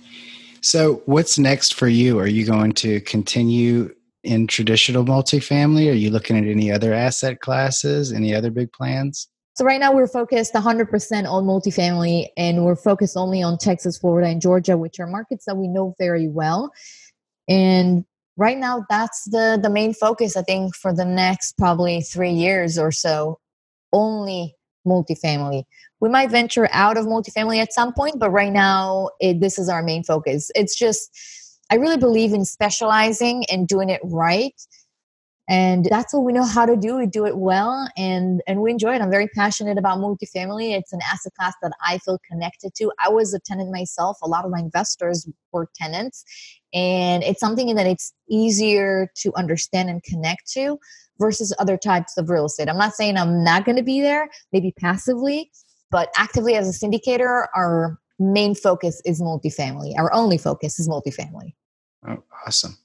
So 0.61 1.01
what's 1.05 1.37
next 1.37 1.73
for 1.73 1.87
you? 1.87 2.19
Are 2.19 2.27
you 2.27 2.45
going 2.45 2.71
to 2.73 3.01
continue 3.01 3.93
in 4.23 4.47
traditional 4.47 5.03
multifamily? 5.03 5.89
Are 5.89 5.95
you 5.95 6.09
looking 6.09 6.37
at 6.37 6.45
any 6.45 6.71
other 6.71 6.93
asset 6.93 7.41
classes? 7.41 8.11
Any 8.11 8.33
other 8.33 8.51
big 8.51 8.71
plans? 8.71 9.27
So 9.55 9.65
right 9.65 9.79
now 9.79 9.93
we're 9.93 10.07
focused 10.07 10.53
100% 10.53 11.29
on 11.29 11.45
multifamily 11.45 12.27
and 12.37 12.65
we're 12.65 12.75
focused 12.75 13.15
only 13.15 13.43
on 13.43 13.59
Texas, 13.59 13.97
Florida 13.97 14.27
and 14.27 14.41
Georgia, 14.41 14.77
which 14.77 14.99
are 14.99 15.05
markets 15.05 15.45
that 15.45 15.57
we 15.57 15.67
know 15.67 15.93
very 15.99 16.27
well. 16.27 16.71
And 17.47 18.03
right 18.35 18.57
now 18.57 18.83
that's 18.89 19.29
the 19.29 19.59
the 19.61 19.69
main 19.69 19.93
focus 19.93 20.35
I 20.35 20.41
think 20.41 20.75
for 20.75 20.91
the 20.91 21.05
next 21.05 21.55
probably 21.57 22.01
3 22.01 22.31
years 22.31 22.79
or 22.79 22.91
so. 22.91 23.39
Only 23.91 24.55
multifamily. 24.87 25.65
We 25.99 26.09
might 26.09 26.31
venture 26.31 26.67
out 26.71 26.97
of 26.97 27.05
multifamily 27.05 27.61
at 27.61 27.73
some 27.73 27.93
point, 27.93 28.19
but 28.19 28.31
right 28.31 28.51
now 28.51 29.09
it, 29.19 29.39
this 29.39 29.59
is 29.59 29.69
our 29.69 29.83
main 29.83 30.03
focus. 30.03 30.49
It's 30.55 30.75
just 30.75 31.11
I 31.71 31.75
really 31.75 31.97
believe 31.97 32.33
in 32.33 32.45
specializing 32.45 33.45
and 33.51 33.67
doing 33.67 33.89
it 33.89 34.01
right. 34.03 34.53
And 35.49 35.85
that's 35.85 36.13
what 36.13 36.23
we 36.23 36.31
know 36.31 36.45
how 36.45 36.65
to 36.65 36.77
do. 36.77 36.95
We 36.95 37.05
do 37.05 37.25
it 37.25 37.37
well 37.37 37.89
and, 37.97 38.41
and 38.47 38.61
we 38.61 38.71
enjoy 38.71 38.95
it. 38.95 39.01
I'm 39.01 39.11
very 39.11 39.27
passionate 39.27 39.77
about 39.77 39.97
multifamily. 39.97 40.73
It's 40.73 40.93
an 40.93 41.01
asset 41.11 41.33
class 41.37 41.53
that 41.61 41.73
I 41.85 41.97
feel 41.97 42.17
connected 42.29 42.73
to. 42.75 42.91
I 43.03 43.09
was 43.09 43.33
a 43.33 43.39
tenant 43.39 43.69
myself. 43.71 44.17
A 44.23 44.27
lot 44.27 44.45
of 44.45 44.51
my 44.51 44.59
investors 44.59 45.27
were 45.51 45.67
tenants. 45.75 46.23
And 46.73 47.23
it's 47.23 47.41
something 47.41 47.75
that 47.75 47.85
it's 47.85 48.13
easier 48.29 49.11
to 49.17 49.33
understand 49.35 49.89
and 49.89 50.01
connect 50.03 50.49
to 50.53 50.79
versus 51.19 51.53
other 51.59 51.77
types 51.77 52.17
of 52.17 52.29
real 52.29 52.45
estate. 52.45 52.69
I'm 52.69 52.77
not 52.77 52.93
saying 52.93 53.17
I'm 53.17 53.43
not 53.43 53.65
going 53.65 53.77
to 53.77 53.83
be 53.83 53.99
there, 54.01 54.29
maybe 54.53 54.73
passively, 54.79 55.51
but 55.91 56.09
actively 56.17 56.55
as 56.55 56.69
a 56.69 56.87
syndicator, 56.87 57.47
our 57.53 57.99
main 58.19 58.55
focus 58.55 59.01
is 59.05 59.21
multifamily. 59.21 59.93
Our 59.97 60.13
only 60.13 60.37
focus 60.37 60.79
is 60.79 60.87
multifamily. 60.87 61.53
Oh, 62.07 62.23
awesome. 62.45 62.77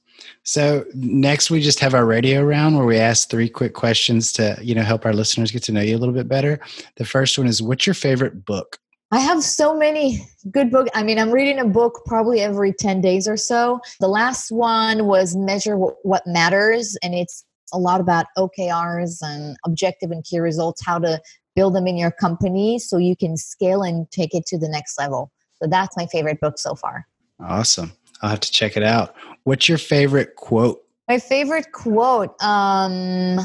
So 0.43 0.85
next 0.95 1.51
we 1.51 1.61
just 1.61 1.81
have 1.81 1.95
our 1.95 2.05
radio 2.05 2.43
round 2.43 2.77
where 2.77 2.87
we 2.87 2.99
ask 2.99 3.31
three 3.31 3.49
quick 3.49 3.75
questions 3.75 4.33
to, 4.33 4.59
you 4.61 4.75
know, 4.75 4.83
help 4.83 5.07
our 5.07 5.13
listeners 5.13 5.51
get 5.51 5.63
to 5.65 5.73
know 5.73 5.81
you 5.81 5.97
a 5.97 5.99
little 5.99 6.15
bit 6.15 6.29
better. 6.29 6.61
The 6.97 7.05
first 7.05 7.39
one 7.39 7.47
is 7.47 7.63
what's 7.63 7.87
your 7.87 7.95
favorite 7.95 8.45
book? 8.45 8.79
I 9.11 9.21
have 9.21 9.43
so 9.43 9.75
many 9.75 10.29
good 10.51 10.71
books. 10.71 10.91
I 10.95 11.03
mean, 11.03 11.19
I'm 11.19 11.31
reading 11.31 11.59
a 11.61 11.65
book 11.65 12.03
probably 12.05 12.41
every 12.41 12.75
10 12.75 13.01
days 13.01 13.27
or 13.27 13.39
so. 13.39 13.81
The 14.01 14.09
last 14.09 14.51
one 14.51 15.07
was 15.07 15.35
Measure 15.35 15.77
What 15.77 16.27
Matters, 16.27 16.97
and 17.03 17.15
it's 17.15 17.45
a 17.73 17.79
lot 17.79 18.03
about 18.03 18.27
OKRs 18.37 19.19
and 19.23 19.57
objective 19.65 20.11
and 20.11 20.23
key 20.25 20.41
results, 20.41 20.85
how 20.85 20.99
to 20.99 21.21
build 21.55 21.75
them 21.75 21.87
in 21.87 21.97
your 21.97 22.11
company 22.11 22.79
so 22.79 22.99
you 22.99 23.17
can 23.17 23.37
scale 23.37 23.83
and 23.83 24.11
take 24.11 24.35
it 24.35 24.47
to 24.47 24.59
the 24.59 24.69
next 24.69 24.99
level. 24.99 25.33
So 25.61 25.69
that's 25.69 25.97
my 25.97 26.07
favorite 26.07 26.41
book 26.41 26.59
so 26.59 26.75
far. 26.75 27.07
Awesome. 27.41 27.93
I'll 28.23 28.31
have 28.31 28.41
to 28.41 28.51
check 28.51 28.77
it 28.77 28.83
out. 28.83 29.15
What's 29.45 29.69
your 29.69 29.79
favorite 29.79 30.37
quote? 30.37 30.83
My 31.09 31.19
favorite 31.19 31.73
quote. 31.73 32.41
Um, 32.43 33.39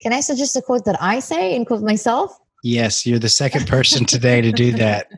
can 0.00 0.12
I 0.12 0.20
suggest 0.20 0.56
a 0.56 0.62
quote 0.62 0.84
that 0.84 1.00
I 1.02 1.20
say 1.20 1.54
and 1.54 1.66
quote 1.66 1.82
myself? 1.82 2.36
Yes, 2.62 3.06
you're 3.06 3.18
the 3.18 3.28
second 3.28 3.66
person 3.66 4.04
today 4.04 4.40
to 4.40 4.52
do 4.52 4.72
that. 4.78 5.08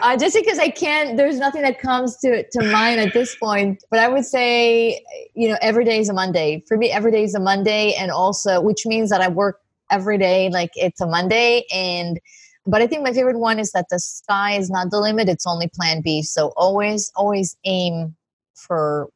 uh, 0.00 0.16
just 0.16 0.36
because 0.36 0.58
I 0.58 0.68
can't, 0.68 1.16
there's 1.16 1.38
nothing 1.38 1.62
that 1.62 1.78
comes 1.78 2.16
to, 2.18 2.44
to 2.48 2.70
mind 2.70 3.00
at 3.00 3.12
this 3.12 3.34
point. 3.36 3.82
But 3.90 4.00
I 4.00 4.08
would 4.08 4.24
say, 4.24 5.04
you 5.34 5.48
know, 5.48 5.56
every 5.62 5.84
day 5.84 6.00
is 6.00 6.08
a 6.08 6.12
Monday. 6.12 6.64
For 6.68 6.76
me, 6.76 6.90
every 6.90 7.12
day 7.12 7.24
is 7.24 7.34
a 7.34 7.40
Monday. 7.40 7.94
And 7.94 8.10
also, 8.10 8.60
which 8.60 8.86
means 8.86 9.10
that 9.10 9.20
I 9.20 9.28
work 9.28 9.60
every 9.94 10.18
day 10.18 10.50
like 10.50 10.70
it's 10.74 11.00
a 11.00 11.06
Monday. 11.06 11.64
And 11.72 12.20
but 12.66 12.82
I 12.82 12.86
think 12.86 13.02
my 13.02 13.12
favorite 13.12 13.38
one 13.38 13.58
is 13.58 13.72
that 13.72 13.86
the 13.90 13.98
sky 13.98 14.56
is 14.56 14.70
not 14.70 14.90
the 14.90 14.98
limit, 14.98 15.28
it's 15.28 15.46
only 15.46 15.68
plan 15.68 16.00
B. 16.02 16.22
So 16.22 16.52
always, 16.56 17.12
always 17.14 17.56
aim 17.64 18.16
for 18.54 19.08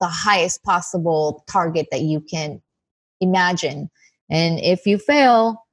the 0.00 0.06
highest 0.06 0.62
possible 0.62 1.44
target 1.48 1.88
that 1.90 2.02
you 2.02 2.20
can 2.20 2.62
imagine. 3.20 3.90
And 4.30 4.58
if 4.60 4.86
you 4.86 4.98
fail, 4.98 5.66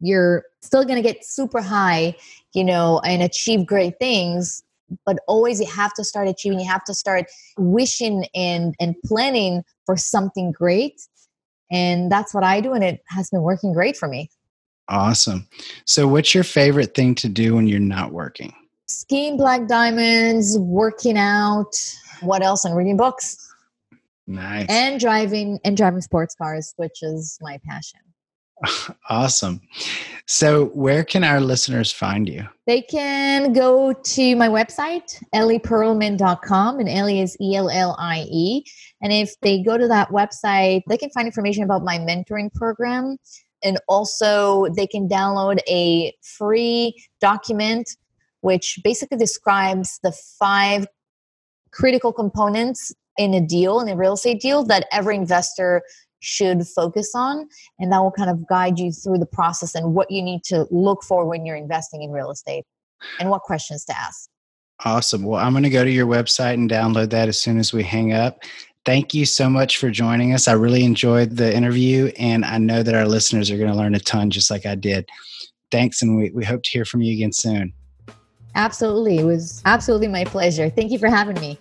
you're 0.00 0.44
still 0.62 0.84
going 0.84 1.02
to 1.02 1.02
get 1.02 1.24
super 1.24 1.60
high, 1.60 2.16
you 2.54 2.64
know, 2.64 3.00
and 3.04 3.22
achieve 3.22 3.66
great 3.66 3.98
things. 3.98 4.62
But 5.04 5.18
always 5.26 5.60
you 5.60 5.66
have 5.66 5.94
to 5.94 6.04
start 6.04 6.28
achieving, 6.28 6.60
you 6.60 6.68
have 6.68 6.84
to 6.84 6.94
start 6.94 7.26
wishing 7.58 8.26
and, 8.34 8.74
and 8.80 8.94
planning 9.04 9.62
for 9.86 9.96
something 9.96 10.52
great. 10.52 11.06
And 11.70 12.10
that's 12.10 12.34
what 12.34 12.44
I 12.44 12.60
do. 12.60 12.72
And 12.72 12.84
it 12.84 13.02
has 13.08 13.30
been 13.30 13.42
working 13.42 13.72
great 13.72 13.96
for 13.96 14.08
me. 14.08 14.30
Awesome. 14.88 15.48
So, 15.86 16.06
what's 16.06 16.34
your 16.34 16.44
favorite 16.44 16.94
thing 16.94 17.14
to 17.16 17.28
do 17.28 17.54
when 17.54 17.66
you're 17.66 17.80
not 17.80 18.12
working? 18.12 18.52
Skiing 18.86 19.38
black 19.38 19.66
diamonds, 19.66 20.58
working 20.58 21.16
out. 21.16 21.74
What 22.20 22.42
else? 22.42 22.64
And 22.64 22.76
reading 22.76 22.96
books. 22.96 23.38
Nice. 24.26 24.66
And 24.68 25.00
driving 25.00 25.58
and 25.64 25.76
driving 25.76 26.02
sports 26.02 26.34
cars, 26.34 26.74
which 26.76 27.02
is 27.02 27.38
my 27.40 27.58
passion. 27.66 28.00
Awesome. 29.10 29.60
So, 30.26 30.66
where 30.66 31.04
can 31.04 31.24
our 31.24 31.40
listeners 31.40 31.92
find 31.92 32.28
you? 32.28 32.48
They 32.66 32.80
can 32.82 33.52
go 33.52 33.92
to 33.92 34.36
my 34.36 34.48
website, 34.48 35.22
ellieperlman.com, 35.34 36.78
and 36.78 36.88
Ellie 36.88 37.20
is 37.20 37.36
E 37.40 37.56
L 37.56 37.68
L 37.68 37.94
I 37.98 38.26
E. 38.30 38.64
And 39.02 39.12
if 39.12 39.38
they 39.42 39.62
go 39.62 39.76
to 39.76 39.86
that 39.88 40.08
website, 40.10 40.82
they 40.88 40.96
can 40.96 41.10
find 41.10 41.26
information 41.26 41.64
about 41.64 41.84
my 41.84 41.98
mentoring 41.98 42.52
program 42.54 43.18
and 43.64 43.78
also 43.88 44.66
they 44.76 44.86
can 44.86 45.08
download 45.08 45.58
a 45.66 46.14
free 46.22 46.94
document 47.20 47.96
which 48.42 48.78
basically 48.84 49.16
describes 49.16 49.98
the 50.02 50.12
five 50.12 50.86
critical 51.72 52.12
components 52.12 52.92
in 53.16 53.32
a 53.32 53.40
deal 53.40 53.80
in 53.80 53.88
a 53.88 53.96
real 53.96 54.12
estate 54.12 54.40
deal 54.40 54.62
that 54.64 54.86
every 54.92 55.16
investor 55.16 55.82
should 56.24 56.66
focus 56.66 57.12
on 57.14 57.48
and 57.78 57.92
that 57.92 58.00
will 58.00 58.12
kind 58.12 58.30
of 58.30 58.46
guide 58.48 58.78
you 58.78 58.90
through 58.90 59.18
the 59.18 59.26
process 59.26 59.74
and 59.74 59.94
what 59.94 60.10
you 60.10 60.22
need 60.22 60.42
to 60.44 60.66
look 60.70 61.02
for 61.02 61.26
when 61.26 61.44
you're 61.44 61.56
investing 61.56 62.02
in 62.02 62.10
real 62.10 62.30
estate 62.30 62.64
and 63.20 63.30
what 63.30 63.42
questions 63.42 63.84
to 63.84 63.96
ask 63.96 64.28
awesome 64.84 65.22
well 65.22 65.40
i'm 65.40 65.52
going 65.52 65.62
to 65.62 65.70
go 65.70 65.84
to 65.84 65.90
your 65.90 66.06
website 66.06 66.54
and 66.54 66.70
download 66.70 67.10
that 67.10 67.28
as 67.28 67.40
soon 67.40 67.58
as 67.58 67.72
we 67.72 67.82
hang 67.82 68.12
up 68.12 68.42
thank 68.84 69.14
you 69.14 69.24
so 69.24 69.48
much 69.48 69.78
for 69.78 69.90
joining 69.90 70.32
us. 70.32 70.48
I 70.48 70.52
really 70.52 70.84
enjoyed 70.84 71.36
the 71.36 71.54
interview, 71.54 72.12
and 72.18 72.44
I 72.44 72.58
know 72.58 72.82
that 72.82 72.94
our 72.94 73.06
listeners 73.06 73.50
are 73.50 73.56
going 73.56 73.70
to 73.70 73.76
learn 73.76 73.94
a 73.94 74.00
ton 74.00 74.30
just 74.30 74.50
like 74.50 74.66
I 74.66 74.74
did. 74.74 75.08
Thanks, 75.70 76.02
and 76.02 76.16
we, 76.16 76.30
we 76.30 76.44
hope 76.44 76.62
to 76.62 76.70
hear 76.70 76.84
from 76.84 77.02
you 77.02 77.12
again 77.14 77.32
soon. 77.32 77.72
Absolutely. 78.54 79.18
It 79.18 79.24
was 79.24 79.62
absolutely 79.64 80.08
my 80.08 80.24
pleasure. 80.24 80.70
Thank 80.70 80.92
you 80.92 80.98
for 80.98 81.08
having 81.08 81.40
me. 81.40 81.58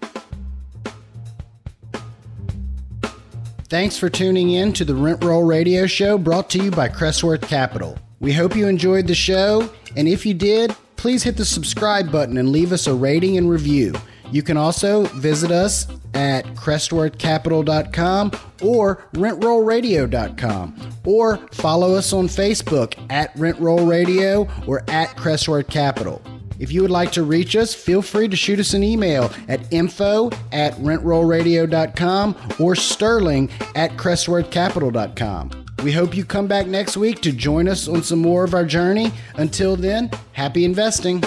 Thanks 3.74 3.98
for 3.98 4.08
tuning 4.08 4.52
in 4.52 4.72
to 4.74 4.86
the 4.86 4.94
Rent 4.94 5.24
Roll 5.24 5.42
Radio 5.42 5.88
Show 5.88 6.20
brought 6.20 6.48
to 6.52 6.64
you 6.64 6.70
by 6.70 6.88
Crestworth 6.90 7.42
Capital. 7.42 7.98
We 8.20 8.32
hope 8.32 8.56
you 8.56 8.68
enjoyed 8.68 9.08
the 9.08 9.16
show, 9.16 9.68
and 9.96 10.08
if 10.08 10.28
you 10.28 10.36
did, 10.36 10.76
please 10.96 11.24
hit 11.24 11.38
the 11.38 11.44
subscribe 11.44 12.12
button 12.12 12.38
and 12.38 12.52
leave 12.52 12.72
us 12.72 12.86
a 12.86 12.94
rating 12.94 13.36
and 13.36 13.50
review. 13.50 13.96
You 14.32 14.44
can 14.44 14.58
also 14.58 15.06
visit 15.06 15.50
us 15.50 15.88
at 16.14 16.46
crestworthcapital.com 16.54 18.32
or 18.62 19.08
rentrollradio.com 19.14 20.90
or 21.04 21.38
follow 21.52 21.96
us 21.96 22.14
on 22.14 22.28
Facebook 22.28 23.12
at 23.12 23.34
Rentroll 23.34 23.90
Radio 23.90 24.48
or 24.68 24.84
at 24.88 25.18
Crestworth 25.18 25.68
Capital. 25.68 26.22
If 26.64 26.72
you 26.72 26.82
would 26.82 26.92
like 26.92 27.12
to 27.12 27.24
reach 27.24 27.58
us, 27.58 27.74
feel 27.74 28.02
free 28.02 28.30
to 28.30 28.38
shoot 28.38 28.58
us 28.58 28.74
an 28.74 28.86
email 28.86 29.30
at 29.50 29.72
info 29.74 30.30
at 30.54 30.74
rentrollradio.com 30.76 32.38
or 32.58 32.74
sterling 32.74 33.50
at 33.76 33.92
crestworthcapital.com. 33.98 35.66
We 35.84 35.92
hope 35.92 36.16
you 36.16 36.24
come 36.24 36.48
back 36.48 36.68
next 36.68 36.96
week 36.96 37.20
to 37.24 37.34
join 37.34 37.68
us 37.68 37.90
on 37.90 38.02
some 38.02 38.20
more 38.20 38.46
of 38.46 38.54
our 38.54 38.64
journey. 38.64 39.12
Until 39.36 39.76
then, 39.76 40.10
happy 40.32 40.64
investing. 40.64 41.22